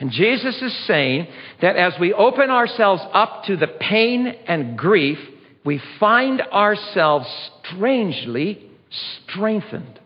And 0.00 0.10
Jesus 0.10 0.60
is 0.60 0.76
saying 0.86 1.28
that 1.60 1.76
as 1.76 1.94
we 1.98 2.12
open 2.12 2.50
ourselves 2.50 3.02
up 3.12 3.44
to 3.44 3.56
the 3.56 3.66
pain 3.66 4.26
and 4.26 4.76
grief, 4.76 5.18
we 5.64 5.80
find 5.98 6.42
ourselves 6.42 7.26
strangely 7.64 8.70
strengthened. 9.26 10.00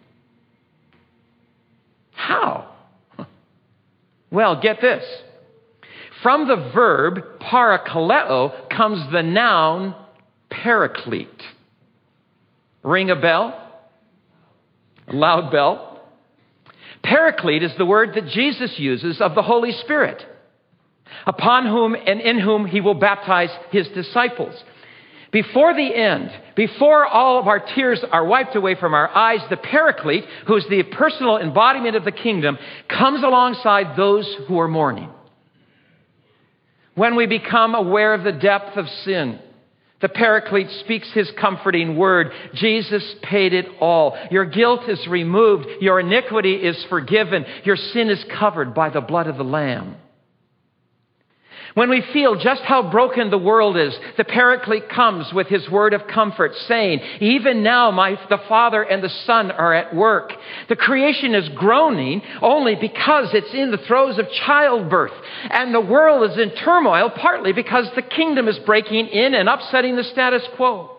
How? 2.13 2.75
Well, 4.31 4.61
get 4.61 4.83
this. 4.83 5.03
From 6.23 6.49
the 6.49 6.71
verb 6.75 7.41
parakaleo 7.41 8.69
comes 8.69 9.11
the 9.11 9.23
noun 9.23 9.95
paraclete. 10.51 11.43
Ring 12.83 13.11
a 13.11 13.17
bell? 13.17 13.65
A 15.09 15.13
loud 15.13 15.51
bell? 15.51 16.01
Paraclete 17.03 17.63
is 17.63 17.73
the 17.79 17.87
word 17.87 18.15
that 18.15 18.29
Jesus 18.29 18.79
uses 18.79 19.21
of 19.21 19.35
the 19.35 19.43
Holy 19.43 19.73
Spirit, 19.73 20.25
upon 21.27 21.67
whom 21.67 21.95
and 21.95 22.21
in 22.21 22.39
whom 22.39 22.67
he 22.67 22.81
will 22.81 22.95
baptize 22.95 23.51
his 23.71 23.89
disciples. 23.89 24.55
Before 25.31 25.75
the 25.75 25.95
end, 25.95 26.31
before 26.57 27.07
all 27.07 27.39
of 27.39 27.47
our 27.47 27.61
tears 27.61 28.03
are 28.11 28.25
wiped 28.25 28.57
away 28.57 28.75
from 28.75 28.95
our 28.95 29.15
eyes, 29.15 29.41
the 29.51 29.59
Paraclete, 29.59 30.25
who's 30.47 30.67
the 30.69 30.83
personal 30.85 31.37
embodiment 31.37 31.97
of 31.97 32.05
the 32.05 32.13
kingdom, 32.13 32.59
comes 32.89 33.23
alongside 33.23 33.97
those 33.97 34.27
who 34.47 34.59
are 34.59 34.69
mourning. 34.69 35.11
When 36.95 37.15
we 37.15 37.27
become 37.27 37.75
aware 37.75 38.15
of 38.15 38.25
the 38.25 38.33
depth 38.33 38.77
of 38.77 38.89
sin, 39.05 39.39
the 40.01 40.09
Paraclete 40.09 40.71
speaks 40.81 41.11
his 41.13 41.31
comforting 41.41 41.97
word. 41.97 42.31
Jesus 42.55 43.03
paid 43.23 43.53
it 43.53 43.67
all. 43.81 44.17
Your 44.31 44.45
guilt 44.45 44.89
is 44.89 45.07
removed. 45.09 45.67
Your 45.81 45.99
iniquity 45.99 46.55
is 46.55 46.85
forgiven. 46.89 47.45
Your 47.65 47.77
sin 47.77 48.09
is 48.09 48.25
covered 48.39 48.75
by 48.75 48.91
the 48.91 49.01
blood 49.01 49.27
of 49.27 49.37
the 49.37 49.45
Lamb. 49.45 49.97
When 51.75 51.91
we 51.91 52.03
feel 52.13 52.37
just 52.37 52.63
how 52.63 52.91
broken 52.91 53.31
the 53.31 53.39
world 53.39 53.77
is, 53.77 53.97
the 54.17 54.25
Paraclete 54.25 54.89
comes 54.89 55.33
with 55.33 55.49
his 55.49 55.69
word 55.69 55.95
of 55.95 56.07
comfort, 56.07 56.55
saying, 56.67 57.01
Even 57.21 57.63
now 57.63 57.91
my, 57.91 58.19
the 58.29 58.41
Father 58.49 58.83
and 58.83 59.03
the 59.03 59.11
Son 59.27 59.51
are 59.51 59.75
at 59.75 59.95
work. 59.95 60.33
The 60.69 60.77
creation 60.77 61.35
is 61.35 61.49
groaning 61.51 62.23
only 62.41 62.75
because 62.75 63.31
it's 63.35 63.55
in 63.55 63.71
the 63.71 63.79
throes 63.79 64.19
of 64.19 64.31
childbirth. 64.47 65.13
And 65.51 65.75
the 65.75 65.81
world 65.81 66.31
is 66.31 66.39
in 66.39 66.51
turmoil 66.57 67.11
partly 67.11 67.53
because 67.53 67.87
the 67.95 68.03
kingdom 68.03 68.49
is 68.49 68.59
breaking 68.61 69.09
in 69.09 69.35
and 69.35 69.49
upsetting 69.49 69.97
the 69.97 70.05
status 70.05 70.43
quo. 70.57 70.98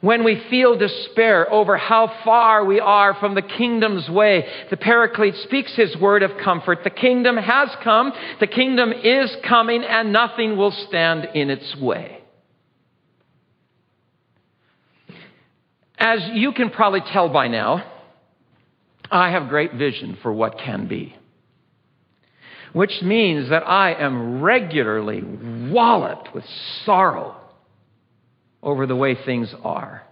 When 0.00 0.24
we 0.24 0.42
feel 0.48 0.78
despair 0.78 1.52
over 1.52 1.76
how 1.76 2.10
far 2.24 2.64
we 2.64 2.80
are 2.80 3.14
from 3.14 3.34
the 3.34 3.42
kingdom's 3.42 4.08
way, 4.08 4.46
the 4.70 4.78
Paraclete 4.78 5.36
speaks 5.42 5.74
his 5.76 5.94
word 5.98 6.22
of 6.22 6.38
comfort. 6.42 6.84
The 6.84 6.90
kingdom 6.90 7.36
has 7.36 7.68
come, 7.84 8.12
the 8.40 8.46
kingdom 8.46 8.92
is 8.92 9.34
coming, 9.46 9.84
and 9.84 10.10
nothing 10.10 10.56
will 10.56 10.70
stand 10.70 11.28
in 11.34 11.50
its 11.50 11.76
way. 11.76 12.18
As 15.98 16.20
you 16.32 16.52
can 16.52 16.70
probably 16.70 17.02
tell 17.12 17.28
by 17.28 17.48
now, 17.48 17.84
I 19.10 19.32
have 19.32 19.50
great 19.50 19.74
vision 19.74 20.16
for 20.22 20.32
what 20.32 20.56
can 20.58 20.88
be. 20.88 21.14
Which 22.72 23.02
means 23.02 23.50
that 23.50 23.68
I 23.68 23.92
am 23.92 24.40
regularly 24.40 25.22
walloped 25.70 26.32
with 26.34 26.44
sorrow 26.86 27.39
over 28.62 28.86
the 28.86 28.96
way 28.96 29.14
things 29.14 29.54
are. 29.62 30.02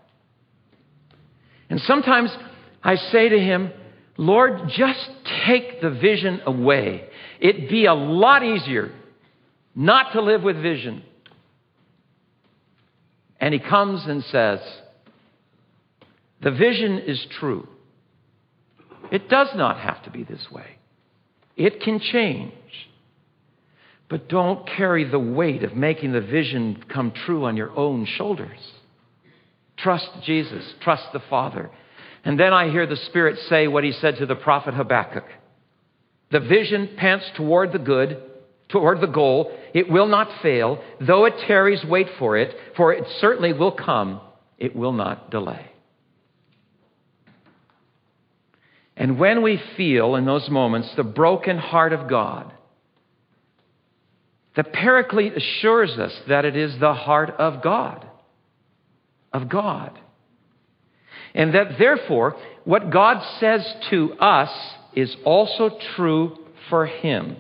And 1.71 1.81
sometimes 1.81 2.35
I 2.83 2.97
say 2.97 3.29
to 3.29 3.39
him, 3.39 3.71
Lord, 4.17 4.69
just 4.69 5.11
take 5.47 5.81
the 5.81 5.91
vision 5.91 6.41
away. 6.47 7.09
It'd 7.41 7.69
be 7.69 7.87
a 7.87 7.95
lot 7.95 8.43
easier 8.43 8.91
not 9.75 10.13
to 10.13 10.23
live 10.23 10.43
with 10.43 10.61
vision. 10.61 11.05
And 13.41 13.55
he 13.55 13.61
comes 13.61 14.05
and 14.07 14.25
says, 14.25 14.59
The 16.43 16.51
vision 16.51 16.99
is 16.99 17.25
true. 17.39 17.69
It 19.13 19.29
does 19.29 19.49
not 19.55 19.79
have 19.79 20.03
to 20.05 20.11
be 20.11 20.25
this 20.25 20.47
way, 20.51 20.79
it 21.57 21.81
can 21.81 22.01
change. 22.01 22.53
But 24.09 24.29
don't 24.29 24.67
carry 24.67 25.05
the 25.05 25.19
weight 25.19 25.63
of 25.65 25.77
making 25.77 26.13
the 26.13 26.21
vision 26.21 26.83
come 26.89 27.13
true 27.13 27.45
on 27.45 27.57
your 27.57 27.77
own 27.77 28.07
shoulders. 28.07 28.59
Trust 29.77 30.09
Jesus, 30.25 30.65
trust 30.81 31.13
the 31.13 31.23
Father. 31.29 31.71
And 32.25 32.41
then 32.41 32.53
I 32.53 32.71
hear 32.71 32.87
the 32.87 32.97
Spirit 32.97 33.39
say 33.49 33.69
what 33.69 33.85
he 33.85 33.93
said 33.93 34.17
to 34.17 34.27
the 34.27 34.35
prophet 34.35 34.75
Habakkuk 34.75 35.25
The 36.31 36.41
vision 36.41 36.91
pants 36.97 37.27
toward 37.37 37.73
the 37.73 37.79
good, 37.79 38.23
toward 38.71 39.01
the 39.01 39.07
goal. 39.07 39.53
It 39.75 39.91
will 39.91 40.09
not 40.09 40.43
fail. 40.43 40.83
Though 41.01 41.27
it 41.27 41.35
tarries, 41.47 41.85
wait 41.85 42.09
for 42.19 42.37
it, 42.37 42.55
for 42.77 42.93
it 42.93 43.05
certainly 43.21 43.53
will 43.53 43.73
come. 43.73 44.21
It 44.59 44.75
will 44.75 44.93
not 44.93 45.31
delay. 45.31 45.71
And 48.97 49.19
when 49.19 49.43
we 49.43 49.63
feel 49.77 50.17
in 50.17 50.25
those 50.25 50.49
moments 50.51 50.93
the 50.97 51.05
broken 51.05 51.57
heart 51.57 51.93
of 51.93 52.09
God, 52.09 52.53
the 54.59 54.65
Paraclete 54.65 55.37
assures 55.37 55.93
us 56.01 56.13
that 56.27 56.45
it 56.45 56.57
is 56.57 56.81
the 56.81 56.93
heart 56.93 57.31
of 57.31 57.63
God. 57.63 58.05
Of 59.33 59.49
God. 59.49 59.97
And 61.33 61.55
that 61.55 61.79
therefore, 61.79 62.35
what 62.65 62.91
God 62.91 63.23
says 63.39 63.65
to 63.91 64.15
us 64.15 64.51
is 64.97 65.15
also 65.25 65.79
true 65.95 66.39
for 66.69 66.87
Him. 66.87 67.37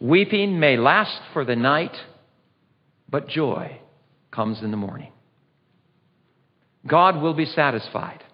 Weeping 0.00 0.58
may 0.58 0.76
last 0.76 1.16
for 1.32 1.44
the 1.44 1.54
night, 1.54 1.96
but 3.08 3.28
joy 3.28 3.78
comes 4.32 4.60
in 4.64 4.72
the 4.72 4.76
morning. 4.76 5.12
God 6.88 7.22
will 7.22 7.34
be 7.34 7.46
satisfied. 7.46 8.24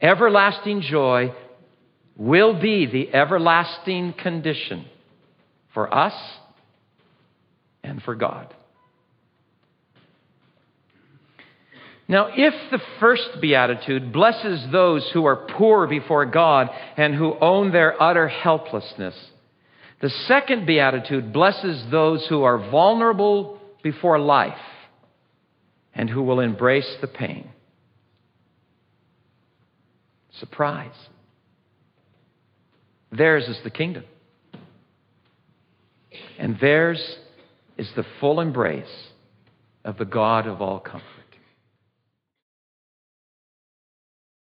Everlasting 0.00 0.82
joy 0.82 1.34
will 2.16 2.60
be 2.60 2.86
the 2.86 3.12
everlasting 3.12 4.12
condition 4.12 4.86
for 5.74 5.92
us 5.92 6.14
and 7.82 8.02
for 8.02 8.14
God. 8.14 8.54
Now, 12.08 12.28
if 12.34 12.52
the 12.70 12.80
first 13.00 13.40
beatitude 13.40 14.12
blesses 14.12 14.66
those 14.70 15.08
who 15.12 15.24
are 15.24 15.46
poor 15.56 15.86
before 15.86 16.26
God 16.26 16.68
and 16.96 17.14
who 17.14 17.38
own 17.40 17.72
their 17.72 18.00
utter 18.02 18.28
helplessness, 18.28 19.14
the 20.00 20.10
second 20.10 20.66
beatitude 20.66 21.32
blesses 21.32 21.82
those 21.90 22.26
who 22.28 22.42
are 22.42 22.58
vulnerable 22.70 23.60
before 23.82 24.18
life 24.18 24.58
and 25.94 26.10
who 26.10 26.22
will 26.22 26.40
embrace 26.40 26.96
the 27.00 27.06
pain. 27.06 27.48
Surprise. 30.38 30.90
Theirs 33.12 33.48
is 33.48 33.58
the 33.62 33.70
kingdom. 33.70 34.04
And 36.38 36.58
theirs 36.60 37.18
is 37.76 37.90
the 37.96 38.04
full 38.20 38.40
embrace 38.40 39.08
of 39.84 39.98
the 39.98 40.04
God 40.04 40.46
of 40.46 40.60
all 40.60 40.80
comfort. 40.80 41.06